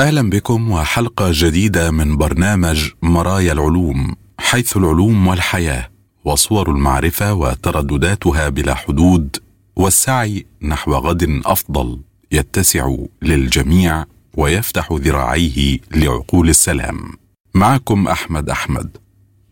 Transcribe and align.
أهلا 0.00 0.30
بكم 0.30 0.70
وحلقة 0.70 1.30
جديدة 1.32 1.90
من 1.90 2.16
برنامج 2.16 2.90
مرايا 3.02 3.52
العلوم 3.52 4.14
حيث 4.38 4.76
العلوم 4.76 5.26
والحياة 5.26 5.90
وصور 6.24 6.70
المعرفة 6.70 7.34
وتردداتها 7.34 8.48
بلا 8.48 8.74
حدود 8.74 9.36
والسعي 9.76 10.46
نحو 10.62 10.92
غد 10.94 11.40
أفضل 11.46 12.00
يتسع 12.32 12.96
للجميع 13.22 14.04
ويفتح 14.36 14.92
ذراعيه 14.92 15.78
لعقول 15.94 16.48
السلام. 16.48 17.12
معكم 17.54 18.08
أحمد 18.08 18.50
أحمد 18.50 18.96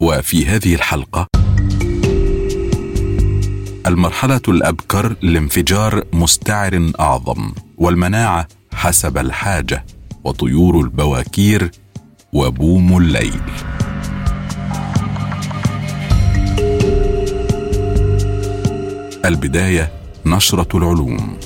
وفي 0.01 0.47
هذه 0.47 0.75
الحلقة 0.75 1.27
المرحلة 3.87 4.43
الأبكر 4.49 5.17
لانفجار 5.23 6.05
مستعر 6.13 6.91
أعظم 7.01 7.53
والمناعة 7.79 8.49
حسب 8.75 9.19
الحاجة. 9.19 9.85
وطيور 10.25 10.81
البواكير 10.81 11.71
وبوم 12.33 12.99
الليل. 12.99 13.41
البداية 19.25 19.93
نشرة 20.27 20.77
العلوم. 20.79 21.37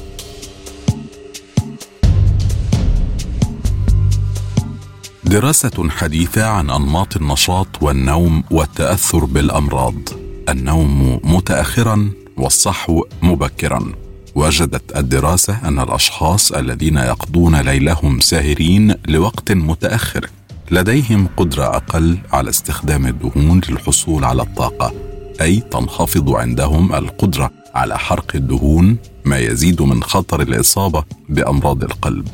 دراسة 5.25 5.89
حديثة 5.89 6.47
عن 6.47 6.71
أنماط 6.71 7.17
النشاط 7.17 7.83
والنوم 7.83 8.45
والتأثر 8.51 9.25
بالأمراض. 9.25 9.95
النوم 10.49 11.21
متاخرا 11.25 12.11
والصحو 12.37 13.05
مبكرا. 13.23 14.08
وجدت 14.39 14.97
الدراسة 14.97 15.69
أن 15.69 15.79
الأشخاص 15.79 16.53
الذين 16.53 16.97
يقضون 16.97 17.57
ليلهم 17.57 18.21
ساهرين 18.21 18.95
لوقت 19.09 19.53
متأخر. 19.53 20.27
لديهم 20.71 21.29
قدرة 21.37 21.65
أقل 21.77 22.19
على 22.33 22.51
استخدام 22.51 23.07
الدهون 23.07 23.61
للحصول 23.69 24.25
على 24.25 24.43
الطاقة 24.43 24.93
أي 25.41 25.61
تنخفض 25.61 26.31
عندهم 26.31 26.95
القدرة 26.95 27.51
على 27.75 27.99
حرق 27.99 28.33
الدهون 28.35 28.97
ما 29.25 29.39
يزيد 29.39 29.83
من 29.83 30.03
خطر 30.03 30.43
الإصابة 30.43 31.05
بأمراض 31.29 31.85
القلب. 31.85 32.29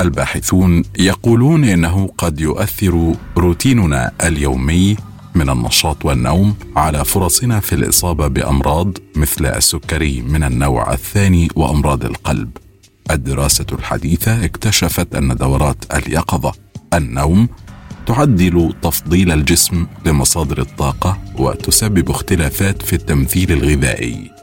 الباحثون 0.00 0.82
يقولون 0.98 1.64
إنه 1.64 2.10
قد 2.18 2.40
يؤثر 2.40 3.14
روتيننا 3.36 4.12
اليومي 4.24 4.96
من 5.36 5.50
النشاط 5.50 6.04
والنوم 6.04 6.54
على 6.76 7.04
فرصنا 7.04 7.60
في 7.60 7.74
الإصابة 7.74 8.26
بأمراض 8.26 8.98
مثل 9.16 9.46
السكري 9.46 10.22
من 10.22 10.42
النوع 10.44 10.92
الثاني 10.92 11.48
وأمراض 11.56 12.04
القلب. 12.04 12.50
الدراسة 13.10 13.66
الحديثة 13.72 14.44
اكتشفت 14.44 15.14
أن 15.14 15.36
دورات 15.36 15.84
اليقظة 15.94 16.52
النوم 16.94 17.48
تعدل 18.06 18.74
تفضيل 18.82 19.32
الجسم 19.32 19.86
لمصادر 20.06 20.60
الطاقة 20.60 21.18
وتسبب 21.38 22.10
اختلافات 22.10 22.82
في 22.82 22.92
التمثيل 22.92 23.52
الغذائي. 23.52 24.35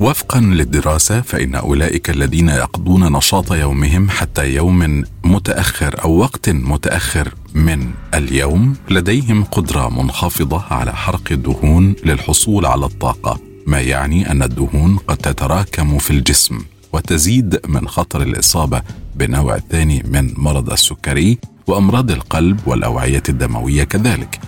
وفقا 0.00 0.40
للدراسة 0.40 1.20
فإن 1.20 1.54
أولئك 1.54 2.10
الذين 2.10 2.48
يقضون 2.48 3.12
نشاط 3.12 3.52
يومهم 3.52 4.10
حتى 4.10 4.54
يوم 4.54 5.04
متأخر 5.24 6.04
أو 6.04 6.18
وقت 6.18 6.48
متأخر 6.48 7.34
من 7.54 7.90
اليوم 8.14 8.76
لديهم 8.90 9.44
قدرة 9.44 9.88
منخفضة 10.02 10.62
على 10.70 10.92
حرق 10.96 11.22
الدهون 11.30 11.94
للحصول 12.04 12.66
على 12.66 12.86
الطاقة 12.86 13.40
ما 13.66 13.80
يعني 13.80 14.30
أن 14.30 14.42
الدهون 14.42 14.96
قد 14.96 15.16
تتراكم 15.16 15.98
في 15.98 16.10
الجسم 16.10 16.58
وتزيد 16.92 17.60
من 17.68 17.88
خطر 17.88 18.22
الإصابة 18.22 18.82
بالنوع 19.16 19.54
الثاني 19.56 20.02
من 20.08 20.34
مرض 20.36 20.72
السكري 20.72 21.38
وأمراض 21.66 22.10
القلب 22.10 22.60
والأوعية 22.66 23.22
الدموية 23.28 23.84
كذلك. 23.84 24.40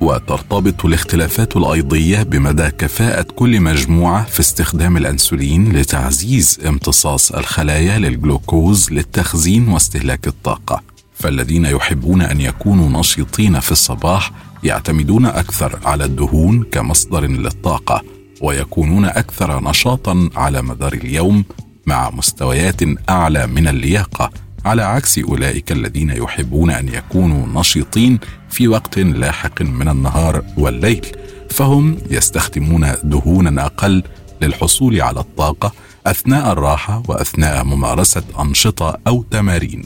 وترتبط 0.00 0.84
الاختلافات 0.84 1.56
الأيضية 1.56 2.22
بمدى 2.22 2.70
كفاءة 2.70 3.22
كل 3.22 3.60
مجموعة 3.60 4.24
في 4.24 4.40
استخدام 4.40 4.96
الأنسولين 4.96 5.72
لتعزيز 5.72 6.60
امتصاص 6.66 7.32
الخلايا 7.32 7.98
للجلوكوز 7.98 8.90
للتخزين 8.90 9.68
واستهلاك 9.68 10.26
الطاقة. 10.26 10.82
فالذين 11.14 11.64
يحبون 11.64 12.22
أن 12.22 12.40
يكونوا 12.40 13.00
نشيطين 13.00 13.60
في 13.60 13.72
الصباح 13.72 14.32
يعتمدون 14.64 15.26
أكثر 15.26 15.78
على 15.84 16.04
الدهون 16.04 16.62
كمصدر 16.62 17.26
للطاقة 17.26 18.02
ويكونون 18.40 19.04
أكثر 19.04 19.62
نشاطا 19.70 20.30
على 20.36 20.62
مدار 20.62 20.92
اليوم 20.92 21.44
مع 21.86 22.10
مستويات 22.10 22.80
أعلى 23.10 23.46
من 23.46 23.68
اللياقة. 23.68 24.30
على 24.64 24.82
عكس 24.82 25.18
أولئك 25.18 25.72
الذين 25.72 26.10
يحبون 26.10 26.70
أن 26.70 26.88
يكونوا 26.88 27.60
نشيطين 27.60 28.18
في 28.50 28.68
وقت 28.68 28.98
لاحق 28.98 29.62
من 29.62 29.88
النهار 29.88 30.42
والليل 30.56 31.06
فهم 31.50 31.98
يستخدمون 32.10 32.92
دهونا 33.04 33.66
أقل 33.66 34.02
للحصول 34.42 35.02
على 35.02 35.20
الطاقة 35.20 35.72
أثناء 36.06 36.52
الراحة 36.52 37.02
وأثناء 37.08 37.64
ممارسة 37.64 38.22
أنشطة 38.40 38.98
أو 39.06 39.24
تمارين. 39.30 39.84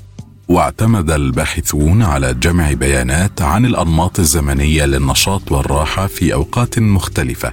واعتمد 0.48 1.10
الباحثون 1.10 2.02
على 2.02 2.34
جمع 2.34 2.72
بيانات 2.72 3.42
عن 3.42 3.66
الأنماط 3.66 4.18
الزمنية 4.18 4.84
للنشاط 4.84 5.52
والراحة 5.52 6.06
في 6.06 6.34
أوقات 6.34 6.78
مختلفة. 6.78 7.52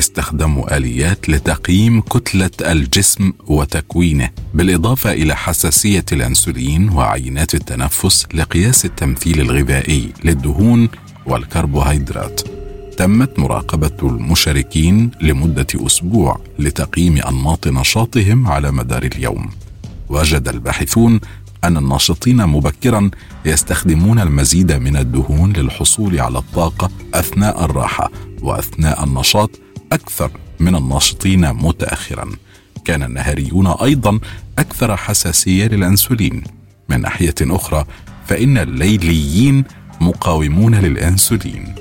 استخدموا 0.00 0.76
آليات 0.76 1.28
لتقييم 1.28 2.00
كتلة 2.00 2.50
الجسم 2.60 3.32
وتكوينه 3.46 4.30
بالإضافة 4.54 5.12
إلى 5.12 5.36
حساسية 5.36 6.04
الأنسولين 6.12 6.88
وعينات 6.88 7.54
التنفس 7.54 8.26
لقياس 8.34 8.84
التمثيل 8.84 9.40
الغذائي 9.40 10.12
للدهون 10.24 10.88
والكربوهيدرات. 11.26 12.40
تمت 12.96 13.38
مراقبة 13.38 13.96
المشاركين 14.02 15.10
لمدة 15.20 15.66
أسبوع 15.74 16.40
لتقييم 16.58 17.18
أنماط 17.18 17.68
نشاطهم 17.68 18.46
على 18.46 18.70
مدار 18.70 19.02
اليوم. 19.02 19.50
وجد 20.08 20.48
الباحثون 20.48 21.20
أن 21.64 21.76
الناشطين 21.76 22.46
مبكرا 22.46 23.10
يستخدمون 23.44 24.18
المزيد 24.18 24.72
من 24.72 24.96
الدهون 24.96 25.52
للحصول 25.52 26.20
على 26.20 26.38
الطاقة 26.38 26.90
أثناء 27.14 27.64
الراحة 27.64 28.10
وأثناء 28.42 29.04
النشاط 29.04 29.50
أكثر 29.92 30.30
من 30.60 30.74
الناشطين 30.74 31.52
متاخرا. 31.52 32.30
كان 32.84 33.02
النهاريون 33.02 33.66
أيضا 33.66 34.20
أكثر 34.58 34.96
حساسية 34.96 35.66
للأنسولين. 35.66 36.42
من 36.88 37.00
ناحية 37.00 37.34
أخرى 37.40 37.84
فإن 38.26 38.58
الليليين 38.58 39.64
مقاومون 40.00 40.74
للأنسولين. 40.74 41.74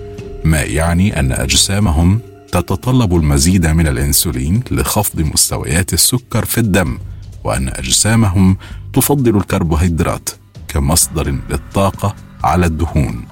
ما 0.44 0.62
يعني 0.62 1.20
أن 1.20 1.32
أجسامهم 1.32 2.20
تتطلب 2.52 3.16
المزيد 3.16 3.68
من 3.68 3.88
الأنسولين 3.88 4.64
لخفض 4.72 5.20
مستويات 5.20 5.94
السكر 5.94 6.46
في 6.46 6.58
الدم 6.58 6.98
وأن 7.44 7.68
أجسامهم 7.68 8.58
تفضل 8.94 9.38
الكربوهيدرات 9.38 10.30
كمصدر 10.68 11.36
للطاقة 11.50 12.16
على 12.44 12.66
الدهون. 12.66 13.26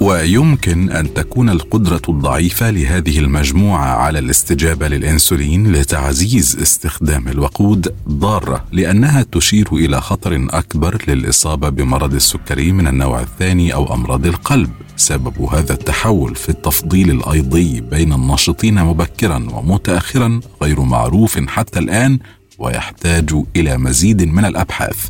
ويمكن 0.00 0.90
أن 0.90 1.14
تكون 1.14 1.50
القدرة 1.50 2.02
الضعيفة 2.08 2.70
لهذه 2.70 3.18
المجموعة 3.18 3.84
على 3.84 4.18
الاستجابة 4.18 4.88
للإنسولين 4.88 5.72
لتعزيز 5.72 6.58
استخدام 6.62 7.28
الوقود 7.28 7.94
ضارة 8.08 8.64
لأنها 8.72 9.22
تشير 9.32 9.68
إلى 9.72 10.00
خطر 10.00 10.46
أكبر 10.50 11.02
للإصابة 11.08 11.68
بمرض 11.68 12.14
السكري 12.14 12.72
من 12.72 12.86
النوع 12.86 13.20
الثاني 13.20 13.74
أو 13.74 13.94
أمراض 13.94 14.26
القلب. 14.26 14.70
سبب 14.96 15.42
هذا 15.42 15.72
التحول 15.72 16.34
في 16.34 16.48
التفضيل 16.48 17.10
الأيضي 17.10 17.80
بين 17.80 18.12
الناشطين 18.12 18.84
مبكرا 18.84 19.46
ومتاخرا 19.52 20.40
غير 20.62 20.80
معروف 20.80 21.38
حتى 21.38 21.78
الآن 21.78 22.18
ويحتاج 22.58 23.30
إلى 23.56 23.78
مزيد 23.78 24.22
من 24.22 24.44
الأبحاث. 24.44 25.08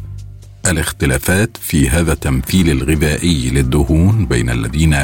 الاختلافات 0.66 1.56
في 1.60 1.88
هذا 1.88 2.12
التمثيل 2.12 2.70
الغذائي 2.70 3.50
للدهون 3.50 4.26
بين 4.26 4.50
الذين 4.50 4.96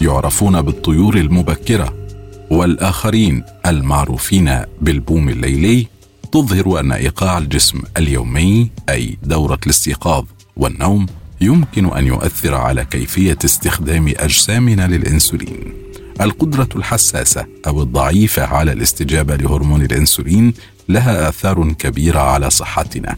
يعرفون 0.00 0.62
بالطيور 0.62 1.16
المبكرة 1.16 1.94
والآخرين 2.50 3.44
المعروفين 3.66 4.58
بالبوم 4.80 5.28
الليلي 5.28 5.86
وتظهر 6.24 6.80
أن 6.80 6.92
إيقاع 6.92 7.38
الجسم 7.38 7.82
اليومي 7.96 8.70
أي 8.88 9.18
دورة 9.22 9.58
الاستيقاظ 9.66 10.24
والنوم 10.56 11.06
يمكن 11.40 11.86
أن 11.86 12.06
يؤثر 12.06 12.54
على 12.54 12.84
كيفية 12.84 13.38
استخدام 13.44 14.14
أجسامنا 14.16 14.86
للإنسولين. 14.86 15.72
القدرة 16.20 16.68
الحساسة 16.76 17.46
أو 17.66 17.82
الضعيفة 17.82 18.42
على 18.44 18.72
الاستجابة 18.72 19.36
لهرمون 19.36 19.82
الإنسولين 19.82 20.54
لها 20.88 21.28
آثار 21.28 21.72
كبيرة 21.72 22.18
على 22.20 22.50
صحتنا. 22.50 23.16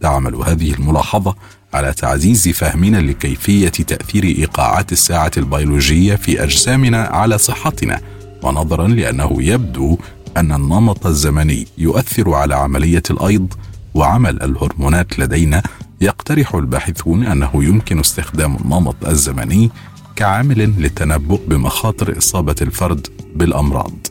تعمل 0.00 0.34
هذه 0.34 0.74
الملاحظة 0.74 1.34
على 1.74 1.92
تعزيز 1.92 2.48
فهمنا 2.48 2.96
لكيفية 2.96 3.68
تأثير 3.68 4.24
إيقاعات 4.24 4.92
الساعة 4.92 5.30
البيولوجية 5.36 6.14
في 6.14 6.42
أجسامنا 6.42 7.02
على 7.02 7.38
صحتنا، 7.38 8.00
ونظرا 8.42 8.88
لأنه 8.88 9.36
يبدو 9.38 9.98
أن 10.36 10.52
النمط 10.52 11.06
الزمني 11.06 11.66
يؤثر 11.78 12.34
على 12.34 12.54
عملية 12.54 13.02
الأيض 13.10 13.54
وعمل 13.94 14.42
الهرمونات 14.42 15.18
لدينا 15.18 15.62
يقترح 16.00 16.54
الباحثون 16.54 17.26
أنه 17.26 17.50
يمكن 17.54 18.00
استخدام 18.00 18.56
النمط 18.56 18.96
الزمني 19.06 19.70
كعامل 20.16 20.58
للتنبؤ 20.58 21.40
بمخاطر 21.48 22.18
إصابة 22.18 22.54
الفرد 22.62 23.06
بالأمراض. 23.34 24.06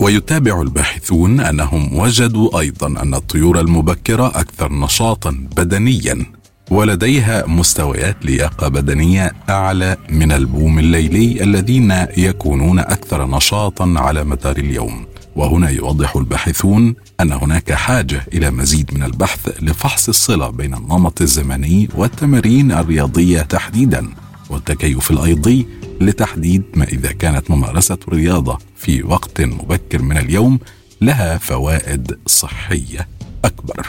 ويتابع 0.00 0.62
الباحثون 0.62 1.40
أنهم 1.40 1.98
وجدوا 1.98 2.60
أيضا 2.60 2.86
أن 2.86 3.14
الطيور 3.14 3.60
المبكرة 3.60 4.26
أكثر 4.26 4.72
نشاطا 4.72 5.30
بدنيا 5.56 6.26
ولديها 6.70 7.46
مستويات 7.46 8.16
لياقة 8.24 8.68
بدنية 8.68 9.32
أعلى 9.50 9.96
من 10.10 10.32
البوم 10.32 10.78
الليلي 10.78 11.42
الذين 11.42 12.06
يكونون 12.16 12.78
أكثر 12.78 13.26
نشاطا 13.26 13.94
على 13.96 14.24
مدار 14.24 14.56
اليوم. 14.56 15.06
وهنا 15.36 15.70
يوضح 15.70 16.16
الباحثون 16.16 16.94
أن 17.20 17.32
هناك 17.32 17.72
حاجة 17.72 18.26
إلى 18.32 18.50
مزيد 18.50 18.94
من 18.94 19.02
البحث 19.02 19.62
لفحص 19.62 20.08
الصلة 20.08 20.50
بين 20.50 20.74
النمط 20.74 21.20
الزمني 21.20 21.88
والتمارين 21.94 22.72
الرياضية 22.72 23.42
تحديدا. 23.42 24.08
والتكيف 24.50 25.10
الأيضي 25.10 25.66
لتحديد 26.00 26.62
ما 26.74 26.84
إذا 26.84 27.12
كانت 27.12 27.50
ممارسة 27.50 27.98
الرياضه 28.08 28.58
في 28.76 29.02
وقت 29.02 29.40
مبكر 29.40 30.02
من 30.02 30.16
اليوم 30.18 30.58
لها 31.00 31.38
فوائد 31.38 32.18
صحية 32.26 33.08
أكبر. 33.44 33.86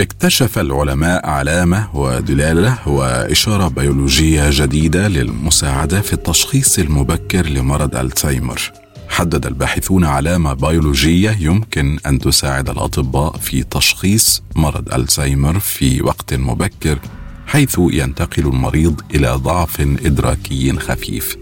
اكتشف 0.00 0.58
العلماء 0.58 1.26
علامة 1.26 1.96
ودلالة 1.96 2.88
وإشارة 2.88 3.68
بيولوجية 3.68 4.50
جديدة 4.50 5.08
للمساعدة 5.08 6.00
في 6.00 6.12
التشخيص 6.12 6.78
المبكر 6.78 7.46
لمرض 7.46 7.96
ألزهايمر. 7.96 8.72
حدد 9.08 9.46
الباحثون 9.46 10.04
علامة 10.04 10.52
بيولوجية 10.52 11.36
يمكن 11.40 11.98
أن 12.06 12.18
تساعد 12.18 12.70
الأطباء 12.70 13.36
في 13.36 13.62
تشخيص 13.62 14.42
مرض 14.56 14.94
ألزهايمر 14.94 15.58
في 15.58 16.02
وقت 16.02 16.34
مبكر 16.34 16.98
حيث 17.48 17.76
ينتقل 17.78 18.46
المريض 18.46 19.00
إلى 19.14 19.28
ضعف 19.30 19.80
إدراكي 19.80 20.72
خفيف. 20.72 21.36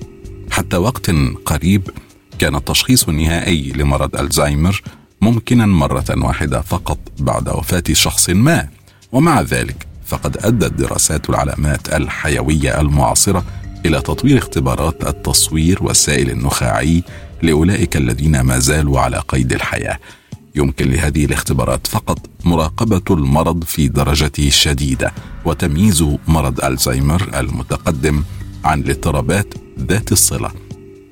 حتى 0.51 0.77
وقت 0.77 1.11
قريب 1.45 1.91
كان 2.39 2.55
التشخيص 2.55 3.09
النهائي 3.09 3.73
لمرض 3.73 4.17
ألزهايمر 4.17 4.83
ممكنا 5.21 5.67
مرة 5.67 6.05
واحدة 6.11 6.61
فقط 6.61 6.99
بعد 7.19 7.49
وفاة 7.49 7.83
شخص 7.93 8.31
ما، 8.31 8.69
ومع 9.13 9.41
ذلك 9.41 9.87
فقد 10.07 10.37
أدت 10.37 10.73
دراسات 10.73 11.31
العلامات 11.31 11.95
الحيوية 11.95 12.81
المعاصرة 12.81 13.45
إلى 13.87 14.01
تطوير 14.01 14.39
اختبارات 14.39 15.07
التصوير 15.07 15.79
والسائل 15.83 16.31
النخاعي 16.31 17.03
لأولئك 17.43 17.97
الذين 17.97 18.41
ما 18.41 18.59
زالوا 18.59 19.01
على 19.01 19.23
قيد 19.29 19.53
الحياة 19.53 19.99
يمكن 20.57 20.91
لهذه 20.91 21.25
الاختبارات 21.25 21.87
فقط 21.87 22.19
مراقبة 22.45 23.03
المرض 23.11 23.65
في 23.65 23.89
درجته 23.89 24.47
الشديده 24.47 25.13
وتمييز 25.45 26.05
مرض 26.29 26.65
ألزهايمر 26.65 27.31
المتقدم 27.39 28.23
عن 28.65 28.81
الاضطرابات 28.81 29.55
ذات 29.79 30.13
الصلة. 30.13 30.51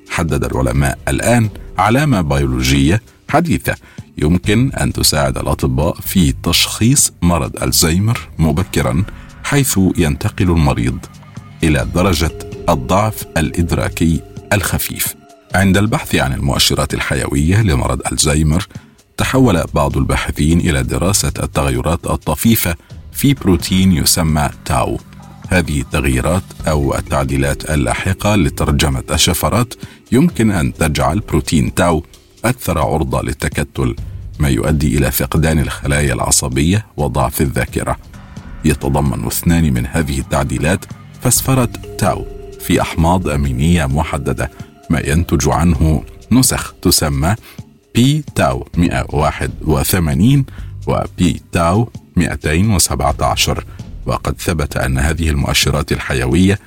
حدد 0.09 0.43
العلماء 0.43 0.97
الآن 1.07 1.49
علامة 1.77 2.21
بيولوجية 2.21 3.01
حديثة 3.29 3.75
يمكن 4.17 4.71
أن 4.71 4.93
تساعد 4.93 5.37
الأطباء 5.37 5.95
في 6.01 6.33
تشخيص 6.43 7.13
مرض 7.21 7.63
ألزهايمر 7.63 8.19
مبكرا 8.39 9.03
حيث 9.43 9.79
ينتقل 9.97 10.51
المريض 10.51 10.97
إلى 11.63 11.87
درجة 11.95 12.39
الضعف 12.69 13.25
الإدراكي 13.37 14.21
الخفيف. 14.53 15.15
عند 15.55 15.77
البحث 15.77 16.15
عن 16.15 16.33
المؤشرات 16.33 16.93
الحيوية 16.93 17.61
لمرض 17.61 18.01
ألزهايمر 18.11 18.67
تحول 19.17 19.63
بعض 19.73 19.97
الباحثين 19.97 20.59
إلى 20.59 20.83
دراسة 20.83 21.33
التغيرات 21.43 22.05
الطفيفة 22.05 22.75
في 23.11 23.33
بروتين 23.33 23.91
يسمى 23.91 24.49
تاو. 24.65 24.99
هذه 25.49 25.81
التغييرات 25.81 26.43
أو 26.67 26.95
التعديلات 26.95 27.69
اللاحقة 27.69 28.35
لترجمة 28.35 29.03
الشفرات 29.11 29.73
يمكن 30.11 30.51
أن 30.51 30.73
تجعل 30.73 31.19
بروتين 31.19 31.73
تاو 31.73 32.03
أكثر 32.45 32.79
عرضة 32.79 33.21
للتكتل 33.21 33.95
ما 34.39 34.49
يؤدي 34.49 34.97
إلى 34.97 35.11
فقدان 35.11 35.59
الخلايا 35.59 36.13
العصبية 36.13 36.85
وضعف 36.97 37.41
الذاكرة. 37.41 37.97
يتضمن 38.65 39.25
اثنان 39.25 39.73
من 39.73 39.85
هذه 39.85 40.19
التعديلات 40.19 40.85
فسفره 41.21 41.69
تاو 41.97 42.25
في 42.59 42.81
أحماض 42.81 43.29
أمينية 43.29 43.85
محددة 43.85 44.51
ما 44.89 44.99
ينتج 44.99 45.49
عنه 45.49 46.03
نسخ 46.31 46.73
تسمى 46.81 47.35
بي 47.95 48.23
تاو 48.35 48.67
181 48.77 50.45
وبي 50.87 51.41
تاو 51.51 51.89
217 52.15 53.63
وقد 54.05 54.41
ثبت 54.41 54.77
أن 54.77 54.97
هذه 54.97 55.29
المؤشرات 55.29 55.91
الحيوية 55.91 56.59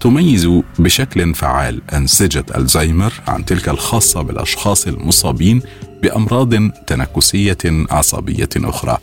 تميز 0.00 0.48
بشكل 0.78 1.34
فعال 1.34 1.82
أنسجة 1.94 2.44
الزهايمر 2.56 3.12
عن 3.26 3.44
تلك 3.44 3.68
الخاصة 3.68 4.22
بالأشخاص 4.22 4.86
المصابين 4.86 5.62
بأمراض 6.02 6.54
تنكسية 6.70 7.58
عصبية 7.90 8.48
أخرى 8.56 8.98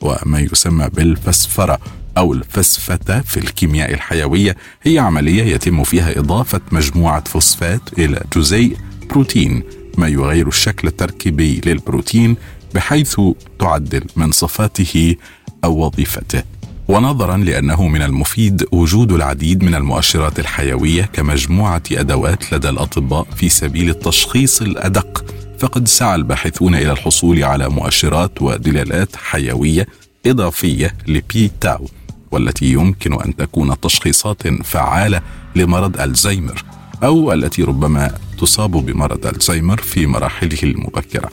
وما 0.00 0.40
يسمى 0.40 0.88
بالفسفرة 0.94 1.78
أو 2.18 2.32
الفسفتة 2.32 3.20
في 3.20 3.36
الكيمياء 3.36 3.94
الحيوية. 3.94 4.56
هي 4.82 4.98
عملية 4.98 5.42
يتم 5.42 5.84
فيها 5.84 6.18
إضافة 6.18 6.60
مجموعة 6.72 7.24
فوسفات 7.24 7.80
إلى 7.98 8.22
جزيء 8.36 8.76
بروتين 9.10 9.62
ما 9.98 10.08
يغير 10.08 10.48
الشكل 10.48 10.88
التركيبي 10.88 11.60
للبروتين 11.66 12.36
بحيث 12.74 13.20
تعدل 13.58 14.04
من 14.16 14.32
صفاته 14.32 15.16
أو 15.64 15.86
وظيفته. 15.86 16.42
ونظرا 16.88 17.36
لأنه 17.36 17.88
من 17.88 18.02
المفيد 18.02 18.64
وجود 18.72 19.12
العديد 19.12 19.64
من 19.64 19.74
المؤشرات 19.74 20.38
الحيوية 20.38 21.02
كمجموعة 21.02 21.82
أدوات 21.92 22.52
لدى 22.52 22.68
الأطباء 22.68 23.26
في 23.36 23.48
سبيل 23.48 23.90
التشخيص 23.90 24.62
الأدق. 24.62 25.24
فقد 25.58 25.88
سعى 25.88 26.14
الباحثون 26.14 26.74
إلى 26.74 26.92
الحصول 26.92 27.44
على 27.44 27.68
مؤشرات 27.68 28.42
ودلالات 28.42 29.16
حيوية 29.16 29.86
إضافية 30.26 30.94
لبي 31.08 31.50
تاو 31.60 31.88
والتي 32.30 32.72
يمكن 32.72 33.22
أن 33.22 33.36
تكون 33.36 33.80
تشخيصات 33.80 34.48
فعالة 34.64 35.22
لمرض 35.56 36.00
ألزهايمر. 36.00 36.64
أو 37.04 37.32
التي 37.32 37.62
ربما 37.62 38.14
تصاب 38.38 38.70
بمرض 38.70 39.26
ألزهايمر 39.26 39.76
في 39.80 40.06
مراحله 40.06 40.58
المبكرة. 40.62 41.30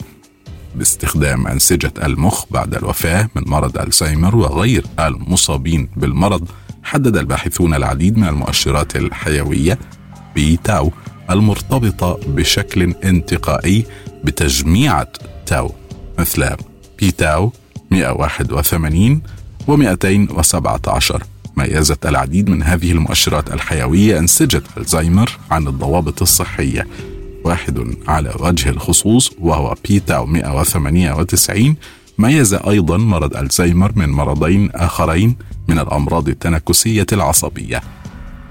باستخدام 0.74 1.46
أنسجة 1.46 1.92
المخ 2.04 2.44
بعد 2.50 2.74
الوفاة 2.74 3.28
من 3.34 3.42
مرض 3.46 3.78
ألزهايمر 3.78 4.36
وغير 4.36 4.86
المصابين 5.00 5.88
بالمرض 5.96 6.48
حدد 6.82 7.16
الباحثون 7.16 7.74
العديد 7.74 8.18
من 8.18 8.28
المؤشرات 8.28 8.96
الحيوية 8.96 9.78
بتاو 10.36 10.92
المرتبطة 11.30 12.18
بشكل 12.26 12.94
انتقائي 13.04 13.84
بتجميعة 14.24 15.08
تاو 15.46 15.72
مثل 16.18 16.50
p-tau 16.98 17.52
181 17.90 19.22
و217 19.68 21.33
ميزت 21.56 22.06
العديد 22.06 22.50
من 22.50 22.62
هذه 22.62 22.92
المؤشرات 22.92 23.52
الحيوية 23.52 24.18
أنسجة 24.18 24.62
ألزهايمر 24.76 25.38
عن 25.50 25.68
الضوابط 25.68 26.22
الصحية. 26.22 26.86
واحد 27.44 27.96
على 28.08 28.34
وجه 28.40 28.68
الخصوص 28.68 29.30
وهو 29.38 29.74
p-tau 29.88 30.24
198 30.24 31.76
ميز 32.18 32.54
أيضا 32.54 32.96
مرض 32.96 33.36
ألزهايمر 33.36 33.92
من 33.96 34.08
مرضين 34.08 34.70
آخرين 34.74 35.36
من 35.68 35.78
الأمراض 35.78 36.28
التنكسية 36.28 37.06
العصبية. 37.12 37.82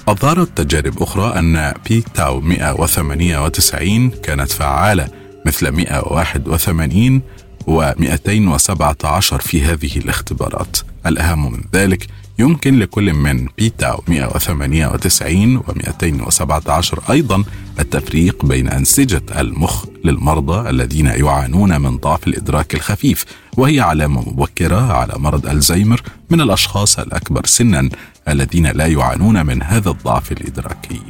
أظهرت 0.08 0.58
تجارب 0.58 1.04
أخرى 1.04 1.40
أن 1.40 1.74
p-tau 1.90 2.42
198 2.42 4.10
كانت 4.10 4.52
فعالة 4.52 5.08
مثل 5.46 5.72
181 5.72 7.22
و217 7.68 9.22
في 9.22 9.64
هذه 9.64 9.98
الاختبارات. 9.98 10.78
الأهم 11.06 11.52
من 11.52 11.62
ذلك 11.74 12.08
يمكن 12.40 12.80
لكل 12.80 13.14
من 13.14 13.48
بيتا 13.58 13.98
198 14.08 15.58
و 15.58 15.64
217 15.76 17.04
أيضا 17.10 17.44
التفريق 17.80 18.46
بين 18.46 18.70
أنسجة 18.70 19.22
المخ 19.40 19.86
للمرضى 20.04 20.70
الذين 20.70 21.06
يعانون 21.06 21.82
من 21.82 21.98
ضعف 21.98 22.28
الإدراك 22.28 22.74
الخفيف 22.76 23.26
وهي 23.58 23.80
علامة 23.80 24.30
مبكرة 24.30 24.94
على 24.94 25.14
مرض 25.18 25.46
الزيمر 25.48 26.02
من 26.30 26.42
الأشخاص 26.42 27.00
الأكبر 27.00 27.46
سنا 27.46 27.90
الذين 28.28 28.68
لا 28.68 28.86
يعانون 28.86 29.46
من 29.46 29.64
هذا 29.64 29.90
الضعف 29.90 30.32
الإدراكي. 30.32 31.02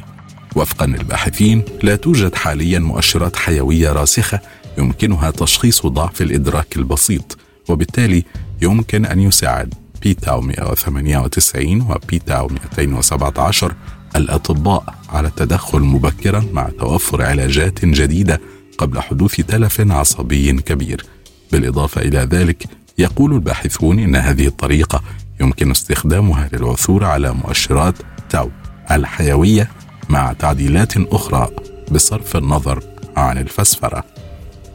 وفقا 0.56 0.86
للباحثين 0.86 1.62
لا 1.82 1.96
توجد 1.96 2.34
حاليا 2.34 2.78
مؤشرات 2.78 3.36
حيوية 3.36 3.92
راسخة 3.92 4.40
يمكنها 4.78 5.30
تشخيص 5.30 5.86
ضعف 5.86 6.22
الإدراك 6.22 6.76
البسيط 6.76 7.38
وبالتالي 7.68 8.24
يمكن 8.62 9.06
أن 9.06 9.20
يساعد 9.20 9.74
بيتا 10.04 10.36
198 10.36 11.80
وبيتا 11.80 12.42
217 12.42 13.74
الأطباء 14.16 14.94
على 15.08 15.28
التدخل 15.28 15.80
مبكرا 15.80 16.44
مع 16.52 16.68
توفر 16.78 17.22
علاجات 17.22 17.84
جديدة 17.84 18.40
قبل 18.78 19.00
حدوث 19.00 19.34
تلف 19.40 19.80
عصبي 19.80 20.52
كبير. 20.52 21.06
بالإضافة 21.52 22.00
إلى 22.00 22.18
ذلك 22.18 22.64
يقول 22.98 23.32
الباحثون 23.32 23.98
إن 23.98 24.16
هذه 24.16 24.46
الطريقة 24.46 25.02
يمكن 25.40 25.70
استخدامها 25.70 26.48
للعثور 26.52 27.04
على 27.04 27.32
مؤشرات 27.32 27.94
تاو 28.30 28.50
الحيوية 28.90 29.70
مع 30.08 30.32
تعديلات 30.32 30.96
أخرى 30.96 31.48
بصرف 31.90 32.36
النظر 32.36 32.82
عن 33.16 33.38
الفسفرة. 33.38 34.04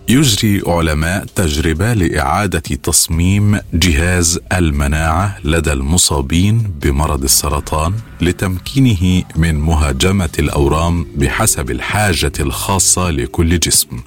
يجري 0.09 0.61
علماء 0.67 1.25
تجربة 1.25 1.93
لإعادة 1.93 2.59
تصميم 2.59 3.59
جهاز 3.73 4.39
المناعة 4.53 5.37
لدى 5.43 5.73
المصابين 5.73 6.57
بمرض 6.81 7.23
السرطان 7.23 7.93
لتمكينه 8.21 9.23
من 9.35 9.55
مهاجمة 9.55 10.29
الأورام 10.39 11.05
بحسب 11.15 11.71
الحاجة 11.71 12.31
الخاصة 12.39 13.09
لكل 13.09 13.59
جسم. 13.59 13.99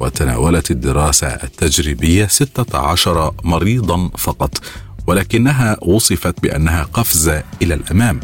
وتناولت 0.00 0.70
الدراسة 0.70 1.26
التجريبية 1.26 2.26
16 2.26 3.34
مريضا 3.44 4.08
فقط 4.18 4.58
ولكنها 5.06 5.76
وصفت 5.82 6.42
بأنها 6.42 6.82
قفزة 6.82 7.42
إلى 7.62 7.74
الأمام 7.74 8.20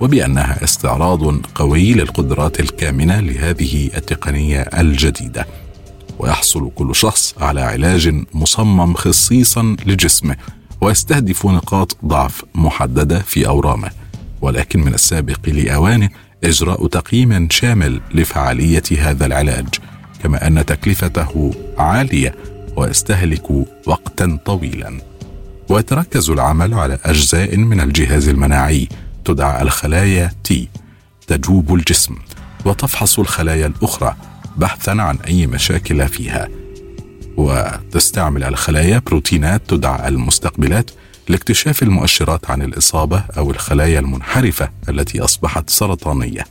وبأنها 0.00 0.64
استعراض 0.64 1.46
قوي 1.54 1.92
للقدرات 1.92 2.60
الكامنة 2.60 3.20
لهذه 3.20 3.90
التقنية 3.96 4.60
الجديدة. 4.60 5.46
ويحصل 6.22 6.70
كل 6.74 6.94
شخص 6.94 7.34
على 7.40 7.60
علاج 7.60 8.24
مصمم 8.34 8.94
خصيصا 8.94 9.76
لجسمه 9.86 10.36
ويستهدف 10.80 11.46
نقاط 11.46 11.96
ضعف 12.04 12.44
محددة 12.54 13.18
في 13.18 13.46
أورامه. 13.46 13.90
ولكن 14.40 14.80
من 14.80 14.94
السابق 14.94 15.48
لأوانه 15.48 16.08
إجراء 16.44 16.86
تقييم 16.86 17.48
شامل 17.50 18.00
لفعالية 18.14 18.82
هذا 18.98 19.26
العلاج 19.26 19.66
كما 20.22 20.46
أن 20.46 20.66
تكلفته 20.66 21.54
عالية 21.78 22.34
ويستهلك 22.76 23.50
وقتا 23.86 24.38
طويلا. 24.44 25.00
ويتركز 25.68 26.30
العمل 26.30 26.74
على 26.74 26.98
أجزاء 27.04 27.56
من 27.56 27.80
الجهاز 27.80 28.28
المناعي 28.28 28.88
تدعى 29.24 29.62
الخلايا 29.62 30.32
تي 30.44 30.68
تجوب 31.26 31.74
الجسم 31.74 32.16
وتفحص 32.64 33.18
الخلايا 33.18 33.66
الأخرى 33.66 34.16
بحثا 34.56 34.90
عن 34.90 35.16
أي 35.16 35.46
مشاكل 35.46 36.08
فيها. 36.08 36.48
وتستعمل 37.36 38.44
الخلايا 38.44 39.02
بروتينات 39.06 39.62
تدعى 39.68 40.08
المستقبلات 40.08 40.90
لاكتشاف 41.28 41.82
المؤشرات 41.82 42.50
عن 42.50 42.62
الإصابة 42.62 43.24
أو 43.38 43.50
الخلايا 43.50 44.00
المنحرفة 44.00 44.70
التي 44.88 45.20
أصبحت 45.20 45.70
سرطانية. 45.70 46.44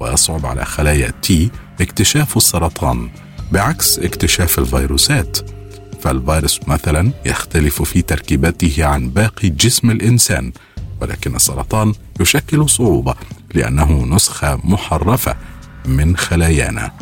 ويصعب 0.00 0.46
على 0.46 0.64
خلايا 0.64 1.12
تي 1.22 1.50
اكتشاف 1.80 2.36
السرطان 2.36 3.08
بعكس 3.52 3.98
اكتشاف 3.98 4.58
الفيروسات. 4.58 5.38
فالفيروس 6.02 6.60
مثلا 6.68 7.10
يختلف 7.26 7.82
في 7.82 8.02
تركيبته 8.02 8.84
عن 8.84 9.10
باقي 9.10 9.48
جسم 9.48 9.90
الإنسان 9.90 10.52
ولكن 11.00 11.36
السرطان 11.36 11.92
يشكل 12.20 12.68
صعوبة 12.68 13.14
لأنه 13.54 14.04
نسخة 14.04 14.60
محرفة 14.64 15.36
من 15.86 16.16
خلايانا. 16.16 16.92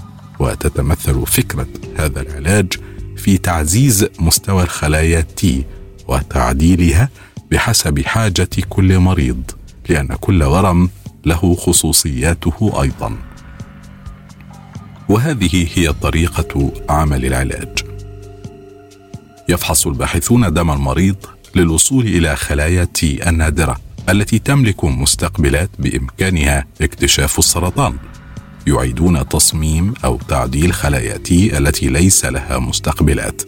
وتتمثل 0.42 1.26
فكرة 1.26 1.66
هذا 1.96 2.20
العلاج 2.20 2.72
في 3.16 3.38
تعزيز 3.38 4.08
مستوى 4.18 4.62
الخلايا 4.62 5.20
تي 5.20 5.64
وتعديلها 6.08 7.08
بحسب 7.50 8.00
حاجة 8.00 8.48
كل 8.68 8.98
مريض 8.98 9.42
لأن 9.88 10.08
كل 10.20 10.42
ورم 10.42 10.90
له 11.26 11.54
خصوصياته 11.54 12.82
أيضا. 12.82 13.16
وهذه 15.08 15.68
هي 15.74 15.92
طريقة 15.92 16.72
عمل 16.88 17.24
العلاج. 17.24 17.78
يفحص 19.48 19.86
الباحثون 19.86 20.52
دم 20.52 20.70
المريض 20.70 21.16
للوصول 21.54 22.06
إلى 22.06 22.36
خلايا 22.36 22.84
تي 22.84 23.28
النادرة 23.28 23.80
التي 24.08 24.38
تملك 24.38 24.84
مستقبلات 24.84 25.70
بإمكانها 25.78 26.64
اكتشاف 26.80 27.38
السرطان. 27.38 27.96
يعيدون 28.66 29.28
تصميم 29.28 29.94
أو 30.04 30.18
تعديل 30.28 30.72
خلايا 30.72 31.16
تي 31.16 31.58
التي 31.58 31.88
ليس 31.88 32.24
لها 32.24 32.58
مستقبلات 32.58 33.42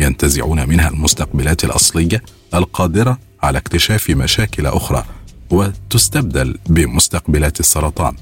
ينتزعون 0.00 0.68
منها 0.68 0.88
المستقبلات 0.88 1.64
الأصلية 1.64 2.22
القادرة 2.54 3.18
على 3.42 3.58
اكتشاف 3.58 4.10
مشاكل 4.10 4.66
أخرى 4.66 5.04
وتستبدل 5.50 6.58
بمستقبلات 6.66 7.60
السرطان 7.60 8.14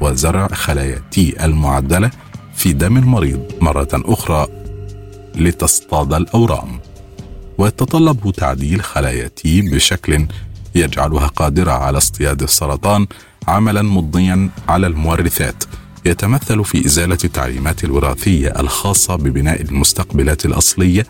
وزرع 0.00 0.48
خلايا 0.48 1.02
تي 1.10 1.44
المعدلة 1.44 2.10
في 2.54 2.72
دم 2.72 2.96
المريض 2.96 3.52
مرة 3.60 3.88
أخرى 3.94 4.46
لتصطاد 5.34 6.14
الأورام. 6.14 6.80
ويتطلب 7.58 8.32
تعديل 8.36 8.82
خلايا 8.82 9.28
تي 9.28 9.60
بشكل 9.62 10.26
يجعلها 10.74 11.26
قادرة 11.26 11.72
على 11.72 11.98
اصطياد 11.98 12.42
السرطان 12.42 13.06
عملا 13.48 13.82
مضنيا 13.82 14.50
على 14.68 14.86
المورثات 14.86 15.64
يتمثل 16.08 16.64
في 16.64 16.86
إزالة 16.86 17.18
التعليمات 17.24 17.84
الوراثية 17.84 18.48
الخاصة 18.48 19.16
ببناء 19.16 19.62
المستقبلات 19.62 20.46
الأصلية 20.46 21.06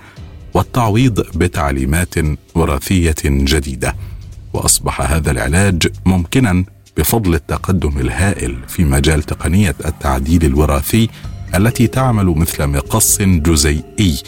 والتعويض 0.55 1.21
بتعليمات 1.37 2.15
وراثية 2.55 3.15
جديدة. 3.25 3.97
وأصبح 4.53 5.01
هذا 5.01 5.31
العلاج 5.31 5.89
ممكنا 6.07 6.65
بفضل 6.97 7.35
التقدم 7.35 7.99
الهائل 7.99 8.57
في 8.69 8.85
مجال 8.85 9.23
تقنية 9.23 9.75
التعديل 9.85 10.45
الوراثي 10.45 11.09
التي 11.55 11.87
تعمل 11.87 12.27
مثل 12.27 12.67
مقص 12.67 13.23
جزيئي 13.23 14.23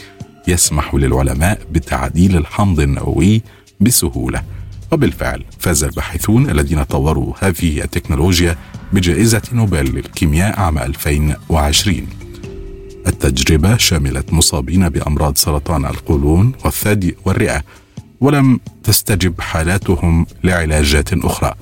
يسمح 0.47 0.95
للعلماء 0.95 1.59
بتعديل 1.71 2.37
الحمض 2.37 2.79
النووي 2.79 3.41
بسهولة. 3.79 4.43
وبالفعل 4.91 5.43
فاز 5.59 5.83
الباحثون 5.83 6.49
الذين 6.49 6.83
طوروا 6.83 7.33
هذه 7.39 7.83
التكنولوجيا 7.83 8.57
بجائزة 8.93 9.41
نوبل 9.53 9.85
للكيمياء 9.85 10.59
عام 10.59 10.77
2020 10.77 12.07
التجربة 13.07 13.77
شملت 13.77 14.33
مصابين 14.33 14.89
بأمراض 14.89 15.37
سرطان 15.37 15.85
القولون 15.85 16.51
والثدي 16.65 17.15
والرئة 17.25 17.63
ولم 18.21 18.59
تستجب 18.83 19.41
حالاتهم 19.41 20.25
لعلاجات 20.43 21.13
أخرى. 21.13 21.53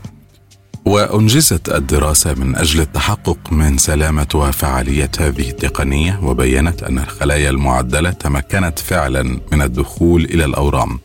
وأنجزت 0.85 1.69
الدراسة 1.69 2.33
من 2.33 2.55
أجل 2.55 2.81
التحقق 2.81 3.51
من 3.51 3.77
سلامة 3.77 4.27
وفعالية 4.35 5.11
هذه 5.19 5.49
التقنية 5.49 6.19
وبينت 6.23 6.83
أن 6.83 6.99
الخلايا 6.99 7.49
المعدلة 7.49 8.11
تمكنت 8.11 8.79
فعلا 8.79 9.23
من 9.51 9.61
الدخول 9.61 10.23
إلى 10.23 10.45
الأورام. 10.45 10.99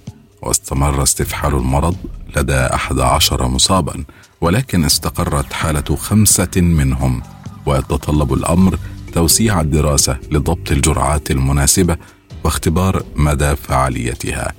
واستمر 0.45 1.03
استفحال 1.03 1.55
المرض 1.55 1.97
لدى 2.37 2.55
أحد 2.55 2.99
عشر 2.99 3.49
مصابا 3.49 4.05
ولكن 4.41 4.85
استقرت 4.85 5.53
حالة 5.53 5.97
خمسة 5.97 6.51
منهم 6.57 7.23
ويتطلب 7.67 8.33
الأمر 8.33 8.79
توسيع 9.13 9.61
الدراسة 9.61 10.19
لضبط 10.31 10.73
الجرعات 10.73 11.31
المناسبة 11.31 11.97
واختبار 12.45 13.03
مدى 13.17 13.57
فعاليتها. 13.57 14.53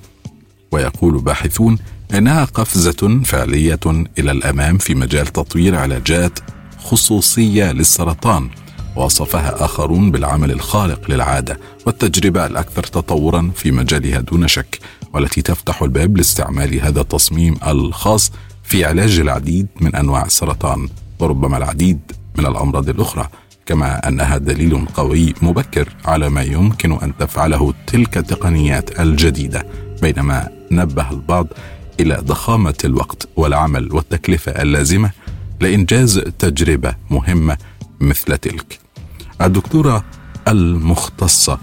ويقول 0.71 1.21
باحثون 1.21 1.77
إنها 2.13 2.45
قفزة 2.45 3.21
فعلية 3.25 3.79
إلى 4.19 4.31
الأمام 4.31 4.77
في 4.77 4.95
مجال 4.95 5.27
تطوير 5.27 5.75
علاجات 5.75 6.39
خصوصية 6.83 7.71
للسرطان. 7.71 8.49
وصفها 8.95 9.65
آخرون 9.65 10.11
بالعمل 10.11 10.51
الخارق 10.51 11.11
للعادة 11.11 11.59
والتجربة 11.85 12.45
الأكثر 12.45 12.83
تطورا 12.83 13.51
في 13.55 13.71
مجالها 13.71 14.19
دون 14.19 14.47
شك 14.47 14.79
والتي 15.13 15.41
تفتح 15.41 15.81
الباب 15.81 16.17
لاستعمال 16.17 16.79
هذا 16.81 17.01
التصميم 17.01 17.55
الخاص 17.67 18.31
في 18.63 18.85
علاج 18.85 19.19
العديد 19.19 19.67
من 19.81 19.95
أنواع 19.95 20.25
السرطان 20.25 20.89
وربما 21.19 21.57
العديد 21.57 21.99
من 22.37 22.45
الأمراض 22.45 22.89
الأخرى 22.89 23.27
كما 23.65 24.07
أنها 24.07 24.37
دليل 24.37 24.85
قوي 24.85 25.33
مبكر 25.41 25.89
على 26.05 26.29
ما 26.29 26.41
يمكن 26.41 26.91
أن 26.91 27.17
تفعله 27.17 27.73
تلك 27.87 28.17
التقنيات 28.17 28.99
الجديدة 28.99 29.65
بينما 30.01 30.49
نبه 30.71 31.11
البعض 31.11 31.47
إلى 31.99 32.15
ضخامة 32.15 32.77
الوقت 32.85 33.27
والعمل 33.35 33.93
والتكلفة 33.93 34.51
اللازمة 34.51 35.11
لإنجاز 35.61 36.19
تجربة 36.19 36.95
مهمة 37.09 37.57
مثل 38.01 38.37
تلك. 38.37 38.84
الدكتورة 39.41 40.03
المختصة 40.47 41.59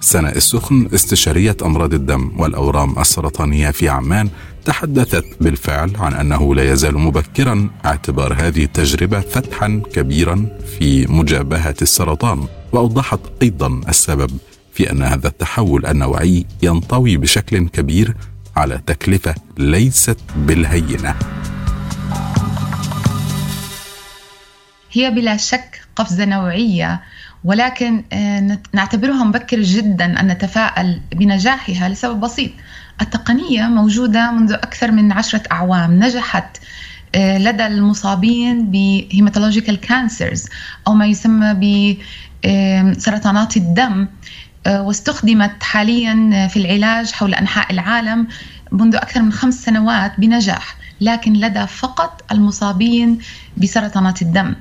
سناء 0.00 0.36
السخن 0.36 0.88
استشارية 0.94 1.56
أمراض 1.62 1.94
الدم 1.94 2.32
والأورام 2.40 2.98
السرطانية 2.98 3.70
في 3.70 3.88
عمان 3.88 4.28
تحدثت 4.64 5.24
بالفعل 5.40 5.96
عن 5.96 6.12
أنه 6.12 6.54
لا 6.54 6.72
يزال 6.72 6.98
مبكرا 6.98 7.70
اعتبار 7.84 8.34
هذه 8.34 8.64
التجربة 8.64 9.20
فتحا 9.20 9.82
كبيرا 9.94 10.48
في 10.78 11.06
مجابهة 11.06 11.74
السرطان 11.82 12.46
وأوضحت 12.72 13.20
أيضا 13.42 13.80
السبب 13.88 14.30
في 14.72 14.90
أن 14.90 15.02
هذا 15.02 15.28
التحول 15.28 15.86
النوعي 15.86 16.46
ينطوي 16.62 17.16
بشكل 17.16 17.68
كبير 17.68 18.16
على 18.56 18.80
تكلفة 18.86 19.34
ليست 19.58 20.18
بالهينة. 20.36 21.14
هي 24.92 25.10
بلا 25.10 25.36
شك 25.36 25.85
قفزة 25.96 26.24
نوعية 26.24 27.00
ولكن 27.44 28.04
آه، 28.12 28.58
نعتبرها 28.72 29.24
مبكر 29.24 29.62
جدا 29.62 30.20
أن 30.20 30.26
نتفائل 30.26 31.00
بنجاحها 31.12 31.88
لسبب 31.88 32.20
بسيط. 32.20 32.50
التقنية 33.00 33.62
موجودة 33.62 34.30
منذ 34.30 34.52
أكثر 34.52 34.90
من 34.90 35.12
عشرة 35.12 35.42
أعوام 35.52 36.04
نجحت 36.04 36.58
آه، 37.14 37.38
لدى 37.38 37.66
المصابين 37.66 38.70
ب 38.70 38.78
hematological 38.78 39.80
cancers 39.80 40.48
أو 40.86 40.94
ما 40.94 41.06
يسمى 41.06 41.54
بسرطانات 42.44 43.56
الدم 43.56 44.08
آه، 44.66 44.82
واستخدمت 44.82 45.62
حاليا 45.62 46.48
في 46.48 46.56
العلاج 46.56 47.12
حول 47.12 47.34
أنحاء 47.34 47.72
العالم 47.72 48.26
منذ 48.72 48.96
أكثر 48.96 49.22
من 49.22 49.32
خمس 49.32 49.64
سنوات 49.64 50.12
بنجاح 50.20 50.76
لكن 51.00 51.32
لدى 51.32 51.66
فقط 51.66 52.24
المصابين 52.32 53.18
بسرطانات 53.56 54.22
الدم 54.22 54.54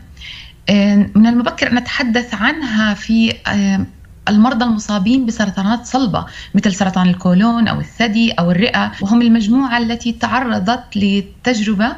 من 1.16 1.28
المبكر 1.28 1.72
أن 1.72 1.76
نتحدث 1.76 2.34
عنها 2.34 2.94
في 2.94 3.34
آه، 3.48 3.86
المرضى 4.30 4.66
المصابين 4.66 5.26
بسرطانات 5.26 5.86
صلبة 5.86 6.26
مثل 6.56 6.76
سرطان 6.76 7.10
الكولون 7.10 7.68
أو 7.68 7.80
الثدي 7.80 8.32
أو 8.32 8.52
الرئة 8.52 8.92
وهم 9.02 9.22
المجموعة 9.22 9.78
التي 9.78 10.12
تعرضت 10.12 10.84
لتجربة 10.96 11.96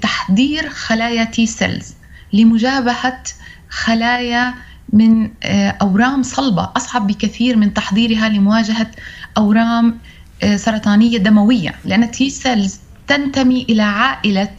تحضير 0.00 0.68
خلايا 0.68 1.24
T 1.24 1.46
cells 1.46 1.94
لمجابهة 2.32 3.22
خلايا 3.68 4.54
من 4.92 5.30
آه، 5.42 5.76
أورام 5.82 6.22
صلبة. 6.22 6.72
أصعب 6.76 7.06
بكثير 7.06 7.56
من 7.56 7.74
تحضيرها 7.74 8.28
لمواجهة 8.28 8.90
أورام 9.38 9.98
آه، 10.42 10.56
سرطانية 10.56 11.18
دموية 11.18 11.74
لأن 11.84 12.02
ال 12.02 12.16
T 12.16 12.30
cells 12.30 12.80
تنتمي 13.06 13.66
إلى 13.68 13.82
عائلة 13.82 14.52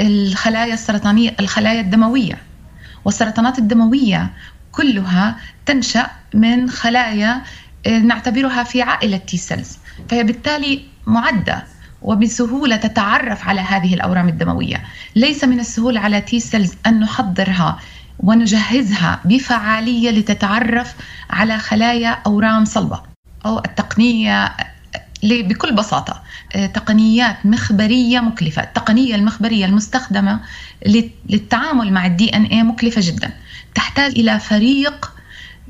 الخلايا 0.00 0.74
السرطانية 0.74 1.36
الخلايا 1.40 1.80
الدموية. 1.80 2.49
والسرطانات 3.04 3.58
الدموية 3.58 4.30
كلها 4.72 5.36
تنشأ 5.66 6.06
من 6.34 6.70
خلايا 6.70 7.42
آه، 7.86 7.98
نعتبرها 7.98 8.62
في 8.62 8.82
عائلة 8.82 9.16
T 9.16 9.36
cells 9.36 9.78
فهي 10.08 10.24
بالتالي 10.24 10.82
معدة 11.06 11.64
وبسهولة 12.02 12.76
تتعرف 12.76 13.48
على 13.48 13.60
هذه 13.60 13.94
الأورام 13.94 14.28
الدموية. 14.28 14.82
ليس 15.16 15.44
من 15.44 15.60
السهولة 15.60 16.00
على 16.00 16.20
T 16.20 16.40
cells 16.40 16.74
أن 16.86 17.00
نحضرها 17.00 17.78
ونجهزها 18.18 19.20
بفعالية 19.24 20.10
لتتعرف 20.10 20.94
على 21.30 21.58
خلايا 21.58 22.18
أورام 22.26 22.64
صلبة 22.64 23.02
أو 23.46 23.58
التقنية 23.58 24.52
بكل 25.22 25.72
بساطة. 25.72 26.22
آه، 26.54 26.66
تقنيات 26.66 27.46
مخبرية 27.46 28.20
مكلفة، 28.20 28.62
التقنية 28.62 29.14
المخبرية 29.14 29.64
المستخدمة 29.64 30.40
للتعامل 31.28 31.92
مع 31.92 32.06
ال 32.06 32.36
DNA 32.36 32.62
مكلفة 32.62 33.00
جدا، 33.04 33.30
تحتاج 33.74 34.12
إلى 34.12 34.40
فريق 34.40 35.12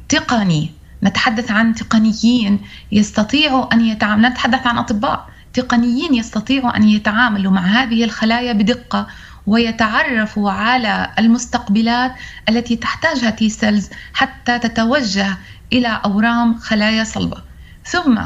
تقني، 0.09 0.71
نتحدث 1.03 1.51
عن 1.51 1.75
تقنيين 1.75 2.61
يستطيعوا 2.93 3.75
أن 3.75 3.81
يتعاملوا، 3.81 4.29
نتحدث 4.29 4.67
عن 4.67 4.79
أطباء، 4.79 5.31
تقنيين 5.53 6.15
يستطيعوا 6.15 6.77
أن 6.77 6.89
يتعاملوا 6.89 7.53
مع 7.53 7.63
هذه 7.63 8.05
الخلايا 8.05 8.53
بدقة 8.53 9.07
ويتعرفوا 9.47 10.51
على 10.51 11.11
المستقبلات 11.19 12.15
التي 12.49 12.77
تحتاجها 12.77 13.31
T 13.31 13.49
cells 13.49 13.91
حتى 14.15 14.59
تتوجه 14.59 15.37
إلى 15.73 16.01
أورام 16.05 16.59
خلايا 16.59 17.05
صلبة. 17.05 17.37
ثم 17.85 18.21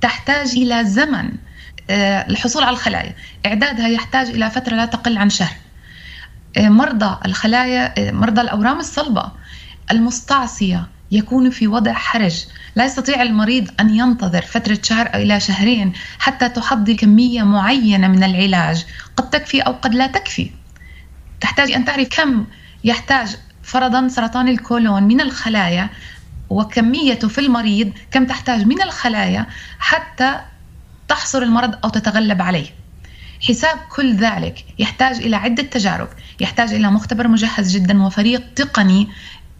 تحتاج 0.00 0.50
إلى 0.56 0.84
زمن 0.84 1.30
آه، 1.90 2.26
الحصول 2.28 2.62
على 2.62 2.72
الخلايا. 2.72 3.14
إعدادها 3.46 3.88
يحتاج 3.88 4.28
إلى 4.28 4.50
فترة 4.50 4.74
لا 4.74 4.84
تقل 4.84 5.18
عن 5.18 5.30
شهر. 5.30 5.56
آه، 6.56 6.68
مرضى 6.68 7.18
الخلايا 7.26 7.94
آه، 7.98 8.10
مرضى 8.10 8.40
الأورام 8.40 8.78
الصلبة 8.78 9.32
المستعصية 9.90 10.86
يكون 11.10 11.50
في 11.50 11.66
وضع 11.66 11.92
حرج. 11.92 12.44
لا 12.76 12.84
يستطيع 12.84 13.22
المريض 13.22 13.70
أن 13.80 13.94
ينتظر 13.94 14.42
فترة 14.42 14.78
شهر 14.82 15.06
إلى 15.14 15.40
شهرين 15.40 15.92
حتى 16.18 16.48
تحضر 16.48 16.92
كمية 16.92 17.42
معينة 17.42 18.08
من 18.08 18.24
العلاج. 18.24 18.86
قد 19.16 19.30
تكفي 19.30 19.60
أو 19.60 19.72
قد 19.72 19.94
لا 19.94 20.06
تكفي. 20.06 20.50
تحتاج 21.40 21.72
أن 21.72 21.84
تعرف 21.84 22.08
كم 22.10 22.46
يحتاج 22.84 23.36
فرضا 23.62 24.08
سرطان 24.08 24.48
الكولون 24.48 25.02
من 25.02 25.20
الخلايا 25.20 25.88
وكميته 26.50 27.28
في 27.28 27.40
المريض 27.40 27.92
كم 28.10 28.26
تحتاج 28.26 28.66
من 28.66 28.82
الخلايا 28.82 29.46
حتى 29.78 30.40
تحصر 31.08 31.42
المرض 31.42 31.74
أو 31.84 31.88
تتغلب 31.88 32.42
عليه 32.42 32.66
حساب 33.48 33.78
كل 33.96 34.14
ذلك 34.14 34.64
يحتاج 34.78 35.16
إلى 35.16 35.36
عدة 35.36 35.62
تجارب 35.62 36.08
يحتاج 36.40 36.74
إلى 36.74 36.90
مختبر 36.90 37.28
مجهز 37.28 37.76
جدا 37.76 38.02
وفريق 38.02 38.42
تقني 38.56 39.08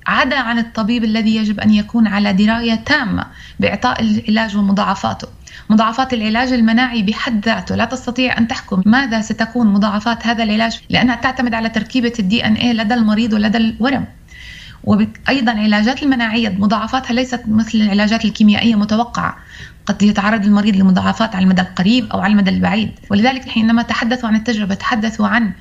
عدا 0.07 0.39
عن 0.39 0.59
الطبيب 0.59 1.05
الذي 1.05 1.37
يجب 1.37 1.61
أن 1.61 1.75
يكون 1.75 2.07
على 2.07 2.33
دراية 2.33 2.75
تامة 2.75 3.27
بإعطاء 3.61 4.01
العلاج 4.01 4.57
ومضاعفاته. 4.57 5.29
مضاعفات 5.71 6.15
العلاج 6.15 6.53
المناعي 6.53 7.03
بحد 7.03 7.45
ذاته 7.45 7.75
لا 7.75 7.85
تستطيع 7.85 8.39
أن 8.39 8.49
تحكم 8.49 8.83
ماذا 8.87 9.21
ستكون 9.21 9.67
مضاعفات 9.67 10.27
هذا 10.27 10.43
العلاج 10.45 10.81
لأنها 10.91 11.17
تعتمد 11.17 11.55
على 11.55 11.69
تركيبة 11.69 12.13
الدي 12.19 12.47
ان 12.47 12.77
لدى 12.77 12.95
المريض 12.95 13.33
ولدى 13.33 13.59
الورم. 13.59 14.07
وأيضا 14.85 15.53
العلاجات 15.53 16.03
المناعية 16.03 16.49
مضاعفاتها 16.49 17.15
ليست 17.15 17.43
مثل 17.49 17.79
العلاجات 17.79 18.25
الكيميائية 18.25 18.75
متوقعة. 18.75 19.37
قد 19.87 20.03
يتعرض 20.03 20.45
المريض 20.45 20.77
لمضاعفات 20.77 21.35
على 21.35 21.43
المدى 21.43 21.63
القريب 21.63 22.11
أو 22.13 22.21
على 22.21 22.33
المدى 22.33 22.51
البعيد. 22.51 22.91
ولذلك 23.11 23.49
حينما 23.49 23.83
تحدثوا 23.83 24.29
عن 24.29 24.37
التجربة 24.37 24.75
تحدثوا 24.75 25.29
عن 25.29 25.53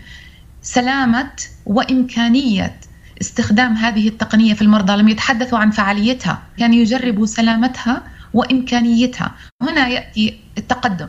سلامة 0.61 1.31
وإمكانية 1.65 2.75
استخدام 3.21 3.73
هذه 3.73 4.07
التقنية 4.07 4.53
في 4.53 4.61
المرضى. 4.61 4.93
لم 4.93 5.07
يتحدثوا 5.07 5.59
عن 5.59 5.71
فعاليتها. 5.71 6.41
كان 6.57 6.73
يعني 6.73 6.77
يجربوا 6.77 7.25
سلامتها 7.25 8.03
وإمكانيتها. 8.33 9.31
هنا 9.61 9.87
يأتي 9.87 10.39
التقدم. 10.57 11.07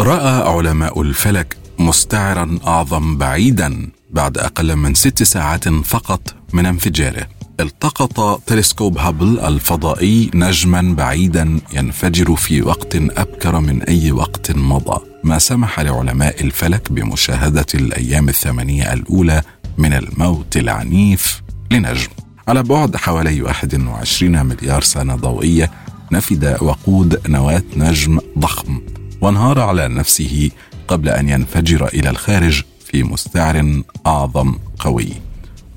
رأى 0.00 0.56
علماء 0.56 1.02
الفلك 1.02 1.56
مستعرا 1.78 2.58
أعظم 2.66 3.18
بعيدا. 3.18 3.90
بعد 4.16 4.38
أقل 4.38 4.76
من 4.76 4.94
ست 4.94 5.22
ساعات 5.22 5.68
فقط 5.68 6.34
من 6.52 6.66
انفجاره. 6.66 7.26
التقط 7.60 8.42
تلسكوب 8.46 8.98
هابل 8.98 9.40
الفضائي 9.40 10.30
نجما 10.34 10.94
بعيدا 10.94 11.60
ينفجر 11.72 12.36
في 12.36 12.62
وقت 12.62 12.96
أبكر 12.96 13.60
من 13.60 13.82
أي 13.82 14.12
وقت 14.12 14.56
مضى. 14.56 15.00
ما 15.24 15.38
سمح 15.38 15.80
لعلماء 15.80 16.44
الفلك 16.44 16.92
بمشاهدة 16.92 17.66
الأيام 17.74 18.28
الثمانية 18.28 18.92
الأولى 18.92 19.42
من 19.78 19.92
الموت 19.92 20.56
العنيف 20.56 21.42
لنجم. 21.70 22.08
على 22.48 22.62
بعد 22.62 22.96
حوالي 22.96 23.42
21 23.42 24.46
مليار 24.46 24.82
سنة 24.82 25.16
ضوئية 25.16 25.70
نفد 26.12 26.56
وقود 26.60 27.28
نواة 27.28 27.62
نجم 27.76 28.18
ضخم 28.38 28.80
وانهار 29.20 29.60
على 29.60 29.88
نفسه 29.88 30.50
قبل 30.88 31.08
أن 31.08 31.28
ينفجر 31.28 31.86
إلى 31.86 32.10
الخارج 32.10 32.62
في 32.96 33.02
مستعر 33.02 33.82
أعظم 34.06 34.58
قوي. 34.78 35.12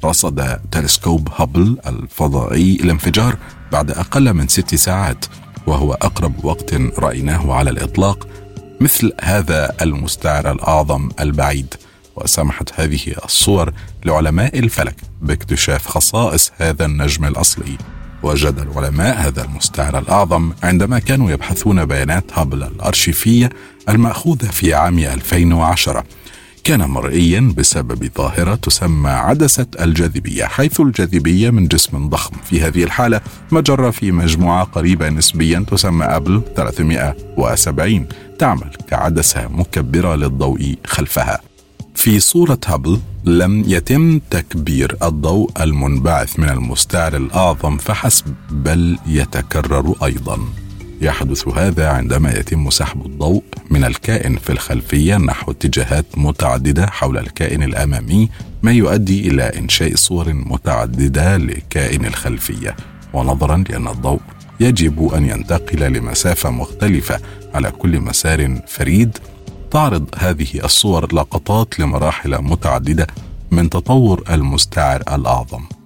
رصد 0.06 0.60
تلسكوب 0.72 1.30
هابل 1.38 1.78
الفضائي 1.88 2.76
الانفجار 2.84 3.38
بعد 3.72 3.92
أقل 3.92 4.34
من 4.34 4.48
ست 4.48 4.76
ساعات 4.76 5.26
وهو 5.68 5.94
أقرب 5.94 6.46
وقت 6.46 6.74
رأيناه 7.00 7.54
على 7.54 7.70
الإطلاق 7.70 8.28
مثل 8.82 9.14
هذا 9.22 9.76
المستعر 9.82 10.52
الأعظم 10.52 11.10
البعيد. 11.20 11.74
وسمحت 12.16 12.80
هذه 12.80 13.16
الصور 13.26 13.74
لعلماء 14.06 14.60
الفلك 14.60 14.96
باكتشاف 15.22 15.88
خصائص 15.88 16.52
هذا 16.58 16.86
النجم 16.86 17.26
الأصلي. 17.26 17.78
وجد 18.24 18.60
العلماء 18.60 19.18
هذا 19.18 19.44
المستعر 19.44 20.00
الأعظم 20.00 20.52
عندما 20.64 21.00
كانوا 21.00 21.32
يبحثون 21.32 21.86
بيانات 21.86 22.24
هابل 22.34 22.64
الأرشيفية 22.64 23.50
المأخوذة 23.90 24.46
في 24.46 24.74
عام 24.74 25.00
2010 25.00 26.04
كان 26.70 26.82
مرئيا 26.82 27.54
بسبب 27.58 28.12
ظاهرة 28.18 28.56
تسمى 28.56 29.10
عدسة 29.10 29.68
الجاذبية 29.82 30.46
حيث 30.46 30.80
الجاذبية 30.80 31.50
من 31.50 31.68
جسم 31.68 32.10
ضخم. 32.10 32.36
في 32.44 32.62
هذه 32.62 32.84
الحالة 32.84 33.22
مجرة 33.52 33.90
في 33.90 34.12
مجموعة 34.12 34.64
قريبة 34.64 35.10
نسبيا 35.10 35.66
تسمى 35.72 36.06
أبل 36.06 36.42
370 36.56 38.08
تعمل 38.40 38.70
كعدسة 38.90 39.48
مكبرة 39.48 40.16
للضوء 40.16 40.76
خلفها. 40.86 41.40
في 41.96 42.20
صورة 42.20 42.60
هابل 42.66 43.00
لم 43.26 43.64
يتم 43.68 44.20
تكبير 44.30 44.98
الضوء 45.04 45.52
المنبعث 45.62 46.40
من 46.40 46.50
المستعر 46.50 47.16
الأعظم 47.16 47.78
فحسب 47.78 48.34
بل 48.50 48.98
يتكرر 49.08 49.96
أيضا. 50.04 50.40
يحدث 51.02 51.48
هذا 51.48 51.88
عندما 51.88 52.32
يتم 52.32 52.70
سحب 52.70 53.06
الضوء 53.06 53.44
من 53.70 53.84
الكائن 53.86 54.38
في 54.38 54.50
الخلفية 54.50 55.18
نحو 55.18 55.52
اتجاهات 55.52 56.06
متعددة 56.18 56.88
حول 56.88 57.18
الكائن 57.18 57.64
الأمامي 57.64 58.30
ما 58.64 58.72
يؤدي 58.72 59.28
إلى 59.28 59.44
إنشاء 59.44 59.96
صور 59.96 60.34
متعددة 60.34 61.38
لكائن 61.38 62.06
الخلفية. 62.06 62.76
ونظرا 63.14 63.64
لأن 63.70 63.88
الضوء 63.88 64.22
يجب 64.60 65.14
أن 65.14 65.26
ينتقل 65.26 65.80
لمسافة 65.80 66.50
مختلفة 66.50 67.20
على 67.54 67.72
كل 67.72 68.00
مسار 68.00 68.62
فريد. 68.68 69.18
تعرض 69.72 70.10
هذه 70.18 70.48
الصور 70.64 71.16
لقطات 71.16 71.80
لمراحل 71.80 72.42
متعددة 72.42 73.08
من 73.52 73.70
تطور 73.70 74.24
المستعر 74.30 75.02
الأعظم. 75.02 75.79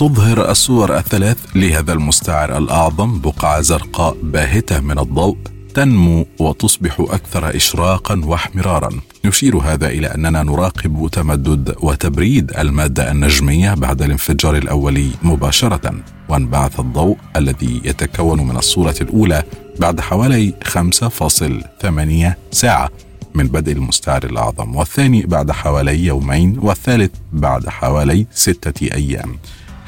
تظهر 0.00 0.50
الصور 0.50 0.98
الثلاث 0.98 1.38
لهذا 1.54 1.92
المستعر 1.92 2.58
الأعظم 2.58 3.18
بقعة 3.18 3.60
زرقاء 3.60 4.16
باهتة 4.22 4.80
من 4.80 4.98
الضوء 4.98 5.36
تنمو 5.74 6.26
وتصبح 6.38 7.00
أكثر 7.00 7.56
اشراقا 7.56 8.20
واحمرارا. 8.24 8.90
يشير 9.24 9.56
هذا 9.56 9.88
إلى 9.88 10.06
أننا 10.06 10.42
نراقب 10.42 11.08
تمدد 11.12 11.74
وتبريد 11.80 12.52
المادة 12.58 13.10
النجمية 13.10 13.74
بعد 13.74 14.02
الانفجار 14.02 14.56
الأولي 14.56 15.10
مباشرة 15.22 15.94
وانبعث 16.28 16.80
الضوء 16.80 17.16
الذي 17.36 17.80
يتكون 17.84 18.46
من 18.46 18.56
الصورة 18.56 18.96
الأولى 19.00 19.42
بعد 19.78 20.00
حوالي 20.00 20.54
5.8 20.64 22.36
ساعة 22.52 22.90
من 23.34 23.46
بدء 23.46 23.72
المستعر 23.72 24.24
الأعظم 24.24 24.76
والثاني 24.76 25.22
بعد 25.22 25.50
حوالي 25.50 26.04
يومين 26.04 26.58
والثالث 26.58 27.10
بعد 27.32 27.68
حوالي 27.68 28.26
ستة 28.34 28.94
أيام. 28.94 29.36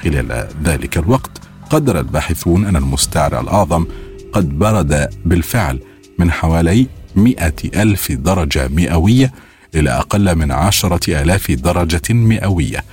خلال 0.04 0.48
ذلك 0.64 0.98
الوقت 0.98 1.30
قدر 1.70 1.98
الباحثون 2.00 2.66
أن 2.66 2.76
المستعر 2.76 3.40
الأعظم 3.40 3.86
قد 4.32 4.58
برد 4.58 5.08
بالفعل 5.24 5.80
من 6.18 6.30
حوالي 6.30 6.86
مئة 7.16 7.82
ألف 7.82 8.12
درجة 8.12 8.68
مئوية 8.68 9.32
إلى 9.74 9.90
أقل 9.90 10.34
من 10.34 10.50
عشرة 10.52 11.22
آلاف 11.22 11.50
درجة 11.50 12.12
مئوية. 12.12 12.84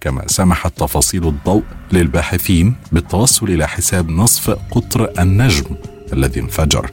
كما 0.00 0.26
سمحت 0.26 0.78
تفاصيل 0.78 1.28
الضوء 1.28 1.62
للباحثين 1.92 2.74
بالتوصل 2.92 3.46
إلى 3.46 3.68
حساب 3.68 4.10
نصف 4.10 4.50
قطر 4.50 5.10
النجم 5.18 5.64
الذي 6.12 6.40
انفجر. 6.40 6.90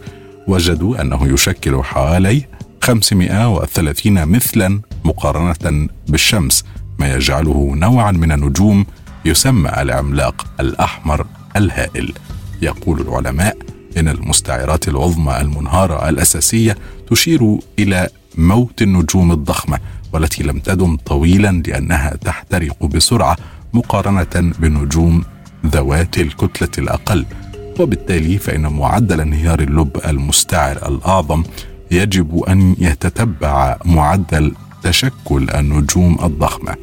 وجدوا 0.47 1.01
أنه 1.01 1.27
يشكل 1.33 1.83
حوالي 1.83 2.45
530 2.81 4.25
مثلا 4.25 4.81
مقارنة 5.03 5.87
بالشمس 6.07 6.65
ما 6.99 7.13
يجعله 7.13 7.71
نوعا 7.75 8.11
من 8.11 8.31
النجوم 8.31 8.85
يسمى 9.25 9.69
العملاق 9.69 10.45
الأحمر 10.59 11.25
الهائل. 11.55 12.13
يقول 12.61 13.01
العلماء 13.01 13.57
إن 13.97 14.07
المستعرات 14.07 14.87
العظمى 14.87 15.41
المنهارة 15.41 16.09
الأساسية 16.09 16.77
تشير 17.09 17.57
إلى 17.79 18.09
موت 18.37 18.81
النجوم 18.81 19.31
الضخمة 19.31 19.79
والتي 20.13 20.43
لم 20.43 20.59
تدم 20.59 20.95
طويلا 20.95 21.61
لأنها 21.67 22.15
تحترق 22.15 22.85
بسرعة 22.85 23.37
مقارنة 23.73 24.53
بنجوم 24.59 25.23
ذوات 25.65 26.17
الكتلة 26.17 26.69
الأقل. 26.77 27.25
وبالتالي 27.79 28.37
فإن 28.37 28.61
معدل 28.67 29.21
انهيار 29.21 29.59
اللب 29.59 29.97
المستعر 30.05 30.87
الأعظم 30.87 31.43
يجب 31.91 32.43
أن 32.43 32.75
يتتبع 32.79 33.77
معدل 33.85 34.53
تشكل 34.83 35.49
النجوم 35.49 36.17
الضخمة. 36.23 36.75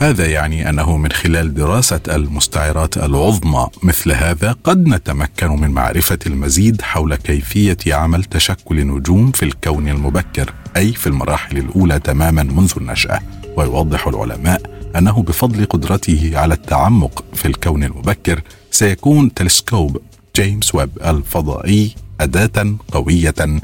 هذا 0.00 0.26
يعني 0.26 0.68
أنه 0.68 0.96
من 0.96 1.12
خلال 1.12 1.54
دراسة 1.54 2.00
المستعرات 2.08 2.96
العظمى 2.96 3.66
مثل 3.82 4.12
هذا 4.12 4.56
قد 4.64 4.88
نتمكن 4.88 5.48
من 5.60 5.70
معرفة 5.70 6.18
المزيد 6.26 6.82
حول 6.82 7.14
كيفية 7.14 7.76
عمل 7.86 8.24
تشكل 8.24 8.78
النجوم 8.80 9.32
في 9.32 9.42
الكون 9.42 9.88
المبكر 9.88 10.52
أي 10.76 10.92
في 10.92 11.06
المراحل 11.06 11.58
الأولى 11.58 11.98
تماما 11.98 12.42
منذ 12.42 12.72
النشأة. 12.76 13.20
ويوضح 13.56 14.06
العلماء 14.06 14.62
أنه 14.96 15.22
بفضل 15.22 15.64
قدرته 15.64 16.32
على 16.34 16.54
التعمق 16.54 17.24
في 17.34 17.48
الكون 17.48 17.84
المبكر 17.84 18.40
سيكون 18.70 19.34
تلسكوب 19.34 20.00
جيمس 20.36 20.74
ويب 20.74 20.90
الفضائي 21.04 21.94
أداة 22.20 22.76
قوية 22.92 23.60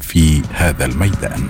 في 0.00 0.42
هذا 0.52 0.84
الميدان. 0.84 1.48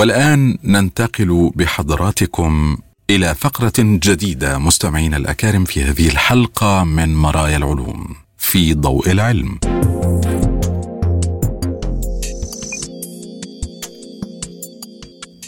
والآن 0.00 0.58
ننتقل 0.64 1.50
بحضراتكم 1.54 2.76
إلى 3.10 3.34
فقرة 3.34 3.72
جديدة 3.78 4.58
مستمعين 4.58 5.14
الأكارم 5.14 5.64
في 5.64 5.84
هذه 5.84 6.08
الحلقة 6.08 6.84
من 6.84 7.14
مرايا 7.16 7.56
العلوم 7.56 8.16
في 8.38 8.74
ضوء 8.74 9.10
العلم. 9.10 9.58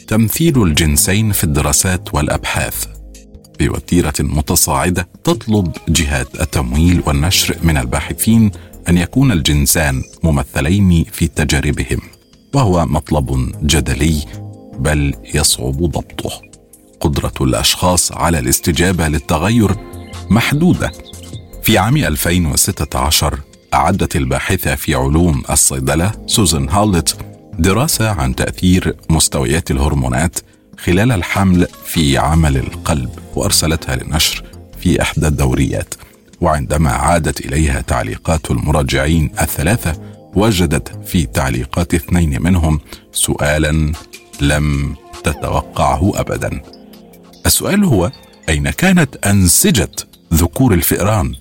تمثيل 0.06 0.62
الجنسين 0.62 1.32
في 1.32 1.44
الدراسات 1.44 2.14
والأبحاث 2.14 2.86
بوتيرة 3.60 4.14
متصاعدة 4.20 5.08
تطلب 5.24 5.72
جهات 5.88 6.40
التمويل 6.40 7.02
والنشر 7.06 7.56
من 7.62 7.76
الباحثين 7.76 8.50
أن 8.88 8.98
يكون 8.98 9.32
الجنسان 9.32 10.02
ممثلين 10.22 11.04
في 11.04 11.28
تجاربهم 11.28 12.00
وهو 12.54 12.86
مطلب 12.86 13.52
جدلي 13.66 14.41
بل 14.78 15.14
يصعب 15.34 15.82
ضبطه. 15.82 16.30
قدرة 17.00 17.32
الأشخاص 17.40 18.12
على 18.12 18.38
الاستجابة 18.38 19.08
للتغير 19.08 19.76
محدودة. 20.30 20.92
في 21.62 21.78
عام 21.78 21.96
2016 21.96 23.38
أعدت 23.74 24.16
الباحثة 24.16 24.74
في 24.74 24.94
علوم 24.94 25.42
الصيدلة 25.50 26.12
سوزان 26.26 26.68
هالت 26.68 27.16
دراسة 27.58 28.10
عن 28.10 28.34
تأثير 28.34 28.96
مستويات 29.10 29.70
الهرمونات 29.70 30.38
خلال 30.78 31.12
الحمل 31.12 31.66
في 31.84 32.18
عمل 32.18 32.56
القلب 32.56 33.10
وأرسلتها 33.34 33.96
للنشر 33.96 34.44
في 34.80 35.02
إحدى 35.02 35.26
الدوريات. 35.26 35.94
وعندما 36.40 36.90
عادت 36.90 37.46
إليها 37.46 37.80
تعليقات 37.80 38.50
المراجعين 38.50 39.30
الثلاثة 39.40 40.00
وجدت 40.34 41.06
في 41.06 41.26
تعليقات 41.26 41.94
اثنين 41.94 42.42
منهم 42.42 42.80
سؤالا 43.12 43.92
لم 44.42 44.96
تتوقعه 45.24 46.12
ابدا. 46.14 46.62
السؤال 47.46 47.84
هو 47.84 48.10
أين 48.48 48.70
كانت 48.70 49.26
أنسجة 49.26 49.90
ذكور 50.34 50.74
الفئران؟ 50.74 51.34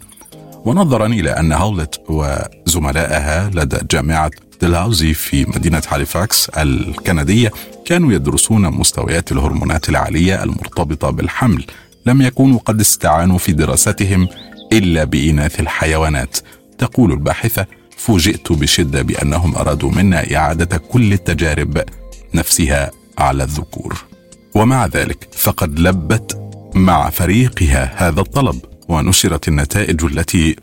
ونظرا 0.66 1.06
إلى 1.06 1.30
أن 1.30 1.54
هولت 1.54 2.02
وزملائها 2.10 3.50
لدى 3.54 3.78
جامعة 3.92 4.32
دلهاوزي 4.62 5.14
في 5.14 5.46
مدينة 5.46 5.82
هاليفاكس 5.90 6.50
الكندية 6.50 7.52
كانوا 7.86 8.14
يدرسون 8.14 8.62
مستويات 8.62 9.32
الهرمونات 9.32 9.90
العالية 9.90 10.44
المرتبطة 10.44 11.10
بالحمل. 11.10 11.66
لم 12.06 12.22
يكونوا 12.22 12.60
قد 12.60 12.80
استعانوا 12.80 13.38
في 13.38 13.52
دراستهم 13.52 14.28
إلا 14.74 15.04
بإناث 15.04 15.60
الحيوانات. 15.60 16.38
تقول 16.78 17.12
الباحثة 17.12 17.66
فوجئت 17.98 18.52
بشدة 18.52 19.02
بأنهم 19.02 19.56
أرادوا 19.56 19.92
منا 19.92 20.36
إعادة 20.36 20.78
كل 20.78 21.14
التجارب 21.14 21.84
نفسها 22.34 22.92
على 23.18 23.44
الذكور. 23.44 24.04
ومع 24.56 24.86
ذلك 24.86 25.28
فقد 25.32 25.80
لبت 25.80 26.38
مع 26.76 27.10
فريقها 27.10 28.08
هذا 28.08 28.22
الطلب 28.22 28.60
ونشرت 28.90 29.48
النتائج 29.48 30.04
التي 30.04 30.56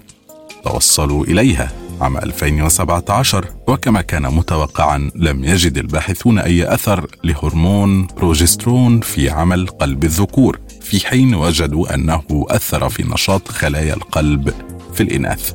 توصلوا 0.65 1.25
إليها 1.25 1.73
عام 2.01 2.17
2017 2.17 3.45
وكما 3.67 4.01
كان 4.01 4.23
متوقعا 4.23 5.11
لم 5.15 5.45
يجد 5.45 5.79
الباحثون 5.79 6.39
أي 6.39 6.75
أثر 6.75 7.07
لهرمون 7.25 8.07
بروجسترون 8.07 9.01
في 9.01 9.31
عمل 9.31 9.67
قلب 9.67 10.05
الذكور 10.05 10.59
في 10.83 11.07
حين 11.07 11.35
وجدوا 11.35 11.95
أنه 11.95 12.23
أثر 12.49 12.89
في 12.89 13.03
نشاط 13.03 13.49
خلايا 13.49 13.95
القلب 13.95 14.55
في 14.95 15.03
الإناث. 15.03 15.53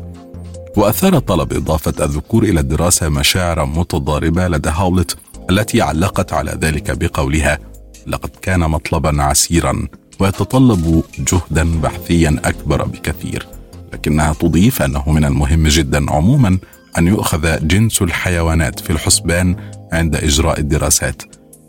وأثار 0.78 1.20
طلب 1.20 1.54
إضافة 1.54 2.06
الذكور 2.06 2.44
إلى 2.44 2.60
الدراسة 2.60 3.10
مشاعر 3.10 3.66
متضاربة 3.66 4.48
لدى 4.48 4.70
هاولت. 4.70 5.18
التي 5.50 5.82
علقت 5.82 6.34
على 6.34 6.58
ذلك 6.62 6.98
بقولها: 6.98 7.60
لقد 8.08 8.30
كان 8.42 8.60
مطلبا 8.60 9.24
عسيرا 9.24 9.88
ويتطلب 10.20 11.04
جهدا 11.20 11.82
بحثيا 11.82 12.42
أكبر 12.46 12.86
بكثير. 12.86 13.48
لكنها 13.94 14.34
تضيف 14.34 14.82
أنه 14.82 15.10
من 15.10 15.26
المهم 15.26 15.68
جدا 15.68 16.12
عموما 16.12 16.58
أن 16.98 17.08
يؤخذ 17.08 17.68
جنس 17.68 18.02
الحيوانات 18.02 18.80
في 18.80 18.90
الحسبان 18.90 19.56
عند 19.94 20.16
إجراء 20.16 20.60
الدراسات 20.60 21.22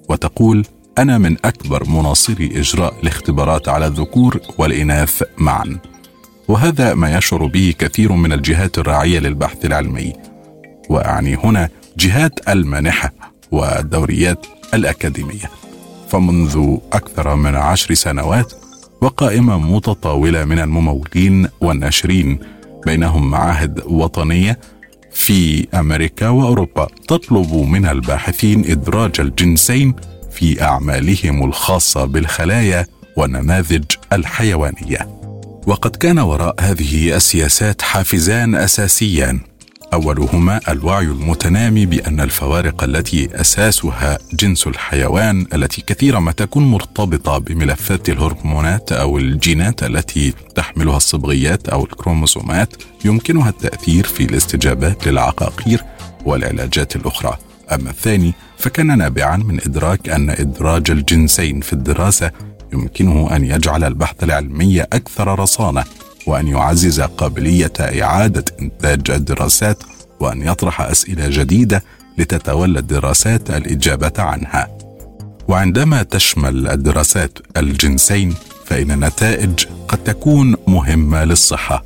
وتقول 0.08 0.66
أنا 0.98 1.18
من 1.18 1.36
أكبر 1.44 1.88
مناصري 1.88 2.60
إجراء 2.60 2.94
الاختبارات 3.02 3.68
على 3.68 3.86
الذكور 3.86 4.40
والإناث 4.58 5.22
معا 5.38 5.78
وهذا 6.48 6.94
ما 6.94 7.16
يشعر 7.16 7.46
به 7.46 7.74
كثير 7.78 8.12
من 8.12 8.32
الجهات 8.32 8.78
الراعية 8.78 9.18
للبحث 9.18 9.64
العلمي 9.64 10.12
وأعني 10.90 11.36
هنا 11.36 11.68
جهات 11.98 12.48
المانحة 12.48 13.12
والدوريات 13.52 14.46
الأكاديمية. 14.74 15.50
فمنذ 16.08 16.76
أكثر 16.92 17.34
من 17.34 17.54
عشر 17.56 17.94
سنوات 17.94 18.52
وقائمة 19.00 19.58
متطاولة 19.58 20.44
من 20.44 20.58
الممولين 20.58 21.48
والناشرين 21.60 22.38
بينهم 22.86 23.30
معاهد 23.30 23.82
وطنية 23.86 24.58
في 25.12 25.66
أمريكا 25.74 26.28
وأوروبا 26.28 26.86
تطلب 27.08 27.54
من 27.54 27.86
الباحثين 27.86 28.70
إدراج 28.70 29.20
الجنسين 29.20 29.94
في 30.32 30.62
أعمالهم 30.62 31.44
الخاصة 31.44 32.04
بالخلايا 32.04 32.86
والنماذج 33.16 33.84
الحيوانية. 34.12 35.08
وقد 35.66 35.96
كان 35.96 36.18
وراء 36.18 36.54
هذه 36.60 37.16
السياسات 37.16 37.82
حافزان 37.82 38.54
أساسيان. 38.54 39.40
أولهما 39.92 40.60
الوعي 40.68 41.04
المتنامي 41.04 41.86
بأن 41.86 42.20
الفوارق 42.20 42.84
التي 42.84 43.40
أساسها 43.40 44.18
جنس 44.32 44.66
الحيوان 44.66 45.46
التي 45.54 45.82
كثيرا 45.86 46.20
ما 46.20 46.32
تكون 46.32 46.70
مرتبطة 46.70 47.38
بملفات 47.38 48.08
الهرمونات 48.08 48.92
أو 48.92 49.18
الجينات 49.18 49.82
التي 49.82 50.34
تحملها 50.54 50.96
الصبغيات 50.96 51.68
أو 51.68 51.84
الكروموسومات 51.84 52.68
يمكنها 53.04 53.48
التأثير 53.48 54.04
في 54.06 54.24
الاستجابات 54.24 55.06
للعقاقير 55.06 55.84
والعلاجات 56.24 56.96
الأخرى. 56.96 57.36
أما 57.72 57.90
الثاني 57.90 58.34
فكان 58.58 58.98
نابعا 58.98 59.36
من 59.36 59.60
إدراك 59.60 60.08
أن 60.08 60.30
إدراج 60.30 60.90
الجنسين 60.90 61.60
في 61.60 61.72
الدراسة 61.72 62.30
يمكنه 62.72 63.36
أن 63.36 63.44
يجعل 63.44 63.84
البحث 63.84 64.24
العلمي 64.24 64.82
أكثر 64.82 65.38
رصانة 65.38 65.84
وأن 66.26 66.48
يعزز 66.48 67.00
قابلية 67.00 67.72
إعادة 67.80 68.44
إنتاج 68.62 69.10
الدراسات 69.10 69.82
وأن 70.20 70.42
يطرح 70.42 70.80
أسئلة 70.80 71.28
جديدة 71.28 71.84
لتتولى 72.18 72.78
الدراسات 72.78 73.50
الإجابة 73.50 74.12
عنها. 74.18 74.68
وعندما 75.48 76.02
تشمل 76.02 76.68
الدراسات 76.68 77.38
الجنسين 77.56 78.34
فإن 78.66 78.90
النتائج 78.90 79.66
قد 79.88 79.98
تكون 79.98 80.56
مهمة 80.66 81.24
للصحة. 81.24 81.84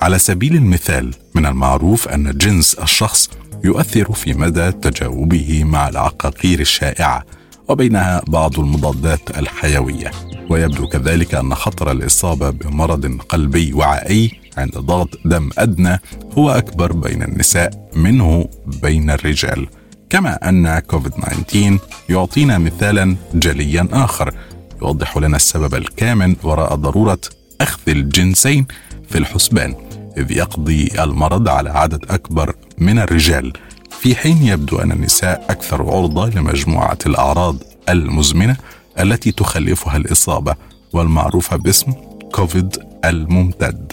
على 0.00 0.18
سبيل 0.18 0.56
المثال 0.56 1.14
من 1.34 1.46
المعروف 1.46 2.08
أن 2.08 2.38
جنس 2.38 2.74
الشخص 2.74 3.30
يؤثر 3.64 4.12
في 4.12 4.34
مدى 4.34 4.72
تجاوبه 4.72 5.64
مع 5.64 5.88
العقاقير 5.88 6.60
الشائعة 6.60 7.24
وبينها 7.68 8.22
بعض 8.28 8.60
المضادات 8.60 9.38
الحيوية. 9.38 10.10
ويبدو 10.50 10.86
كذلك 10.86 11.34
أن 11.34 11.54
خطر 11.54 11.90
الإصابة 11.90 12.50
بمرض 12.50 13.20
قلبي 13.28 13.72
وعائي 13.72 14.30
عند 14.56 14.78
ضغط 14.78 15.08
دم 15.24 15.50
أدنى 15.58 16.00
هو 16.38 16.50
أكبر 16.50 16.92
بين 16.92 17.22
النساء 17.22 17.88
منه 17.96 18.48
بين 18.82 19.10
الرجال. 19.10 19.66
كما 20.10 20.48
أن 20.48 20.78
كوفيد 20.78 21.12
19 21.12 21.78
يعطينا 22.08 22.58
مثالا 22.58 23.16
جليا 23.34 23.88
آخر 23.92 24.34
يوضح 24.82 25.16
لنا 25.18 25.36
السبب 25.36 25.74
الكامن 25.74 26.36
وراء 26.42 26.74
ضرورة 26.74 27.18
أخذ 27.60 27.80
الجنسين 27.88 28.66
في 29.08 29.18
الحسبان 29.18 29.74
إذ 30.18 30.30
يقضي 30.32 30.88
المرض 30.98 31.48
على 31.48 31.70
عدد 31.70 32.04
أكبر 32.10 32.54
من 32.78 32.98
الرجال. 32.98 33.52
في 34.00 34.14
حين 34.16 34.42
يبدو 34.42 34.78
أن 34.78 34.92
النساء 34.92 35.44
أكثر 35.50 35.82
عرضة 35.82 36.28
لمجموعة 36.28 36.98
الأعراض 37.06 37.56
المزمنة 37.88 38.56
التي 39.00 39.32
تخلفها 39.32 39.96
الإصابة 39.96 40.54
والمعروفة 40.92 41.56
باسم 41.56 41.92
كوفيد 42.32 42.76
الممتد. 43.04 43.92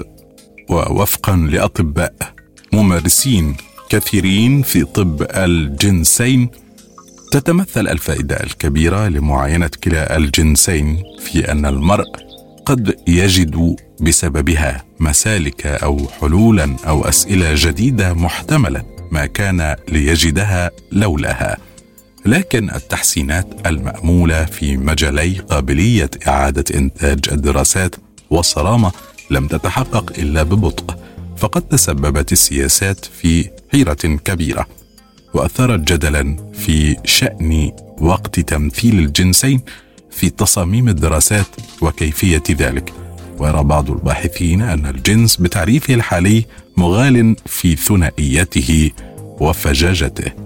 ووفقا 0.69 1.35
لأطباء 1.35 2.13
ممارسين 2.73 3.55
كثيرين 3.89 4.61
في 4.61 4.83
طب 4.83 5.27
الجنسين 5.29 6.49
تتمثل 7.31 7.87
الفائدة 7.87 8.43
الكبيرة 8.43 9.07
لمعاينة 9.07 9.69
كلا 9.83 10.17
الجنسين 10.17 11.03
في 11.19 11.51
أن 11.51 11.65
المرء 11.65 12.05
قد 12.65 12.95
يجد 13.07 13.75
بسببها 14.01 14.83
مسالك 14.99 15.65
أو 15.65 16.07
حلولا 16.21 16.75
أو 16.87 17.05
أسئلة 17.05 17.51
جديدة 17.55 18.13
محتملة 18.13 18.83
ما 19.11 19.25
كان 19.25 19.75
ليجدها 19.89 20.71
لولاها. 20.91 21.57
لكن 22.25 22.69
التحسينات 22.69 23.47
المأمولة 23.65 24.45
في 24.45 24.77
مجالي 24.77 25.33
قابلية 25.39 26.09
إعادة 26.27 26.63
إنتاج 26.75 27.19
الدراسات 27.31 27.95
والصرامة 28.29 28.91
لم 29.29 29.47
تتحقق 29.47 30.13
إلا 30.19 30.43
ببطء 30.43 30.95
فقد 31.37 31.61
تسببت 31.61 32.31
السياسات 32.31 33.05
في 33.05 33.49
حيرة 33.71 33.93
كبيرة 34.23 34.67
واثارت 35.33 35.79
جدلا 35.79 36.37
في 36.53 36.95
شأن 37.05 37.71
وقت 37.97 38.39
تمثيل 38.39 38.99
الجنسين 38.99 39.61
في 40.11 40.29
تصاميم 40.29 40.89
الدراسات 40.89 41.45
وكيفية 41.81 42.43
ذلك. 42.51 42.93
ويرى 43.39 43.63
بعض 43.63 43.91
الباحثين 43.91 44.61
أن 44.61 44.85
الجنس 44.85 45.35
بتعريفه 45.37 45.93
الحالي 45.93 46.45
مغال 46.77 47.35
في 47.45 47.75
ثنائيته 47.75 48.91
وفجاجته. 49.17 50.42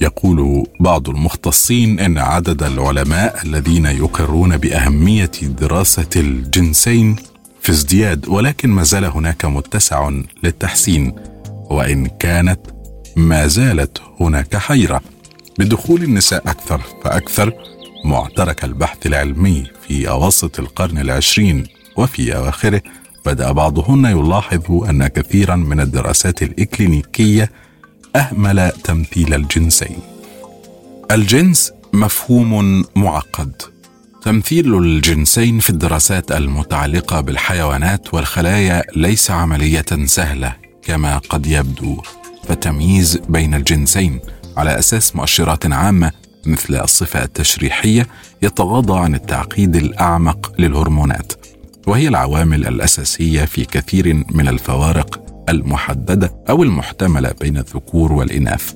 يقول 0.00 0.66
بعض 0.80 1.08
المختصين 1.08 2.00
إن 2.00 2.18
عدد 2.18 2.62
العلماء 2.62 3.42
الذين 3.44 3.86
يقرون 3.86 4.56
بأهمية 4.56 5.30
دراسة 5.42 6.08
الجنسين 6.16 7.16
في 7.62 7.72
ازدياد 7.72 8.28
ولكن 8.28 8.70
ما 8.70 8.82
زال 8.82 9.04
هناك 9.04 9.44
متسع 9.44 10.10
للتحسين 10.42 11.14
وإن 11.70 12.06
كانت 12.06 12.60
ما 13.16 13.46
زالت 13.46 13.98
هناك 14.20 14.56
حيرة. 14.56 15.00
بدخول 15.58 16.02
النساء 16.02 16.50
أكثر 16.50 16.80
فأكثر 17.04 17.52
معترك 18.04 18.64
البحث 18.64 19.06
العلمي 19.06 19.66
في 19.88 20.08
أواسط 20.08 20.60
القرن 20.60 20.98
العشرين 20.98 21.64
وفي 21.96 22.36
اواخره 22.36 22.82
بدأ 23.26 23.52
بعضهن 23.52 24.04
يلاحظ 24.04 24.72
أن 24.72 25.06
كثيرا 25.06 25.56
من 25.56 25.80
الدراسات 25.80 26.42
الإكلينيكية 26.42 27.50
أهمل 28.16 28.72
تمثيل 28.84 29.34
الجنسين. 29.34 29.98
الجنس 31.10 31.72
مفهوم 31.92 32.84
معقد. 32.96 33.52
تمثيل 34.22 34.78
الجنسين 34.78 35.58
في 35.58 35.70
الدراسات 35.70 36.32
المتعلقة 36.32 37.20
بالحيوانات 37.20 38.14
والخلايا 38.14 38.82
ليس 38.96 39.30
عملية 39.30 39.86
سهلة 40.04 40.56
كما 40.82 41.18
قد 41.18 41.46
يبدو. 41.46 42.02
فالتمييز 42.48 43.16
بين 43.28 43.54
الجنسين 43.54 44.20
على 44.56 44.78
أساس 44.78 45.16
مؤشرات 45.16 45.72
عامة 45.72 46.12
مثل 46.46 46.74
الصفة 46.76 47.22
التشريحية 47.24 48.06
يتغاضى 48.42 48.98
عن 48.98 49.14
التعقيد 49.14 49.76
الأعمق 49.76 50.52
للهرمونات 50.58 51.32
وهي 51.86 52.08
العوامل 52.08 52.66
الأساسية 52.66 53.44
في 53.44 53.64
كثير 53.64 54.24
من 54.30 54.48
الفوارق 54.48 55.29
المحددة 55.50 56.34
أو 56.50 56.62
المحتملة 56.62 57.34
بين 57.40 57.56
الذكور 57.56 58.12
والإناث. 58.12 58.72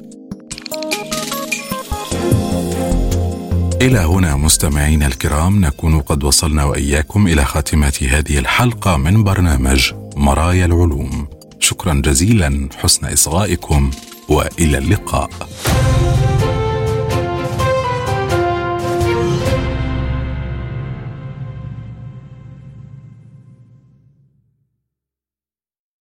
إلى 3.82 3.98
هنا 3.98 4.36
مستمعينا 4.36 5.06
الكرام 5.06 5.60
نكون 5.60 6.00
قد 6.00 6.24
وصلنا 6.24 6.64
وإياكم 6.64 7.26
إلى 7.26 7.44
خاتمة 7.44 8.08
هذه 8.10 8.38
الحلقة 8.38 8.96
من 8.96 9.24
برنامج 9.24 9.92
مرايا 10.16 10.66
العلوم. 10.66 11.28
شكرا 11.60 11.94
جزيلا 12.04 12.68
حسن 12.82 13.06
إصغائكم 13.06 13.90
وإلى 14.28 14.78
اللقاء. 14.78 15.30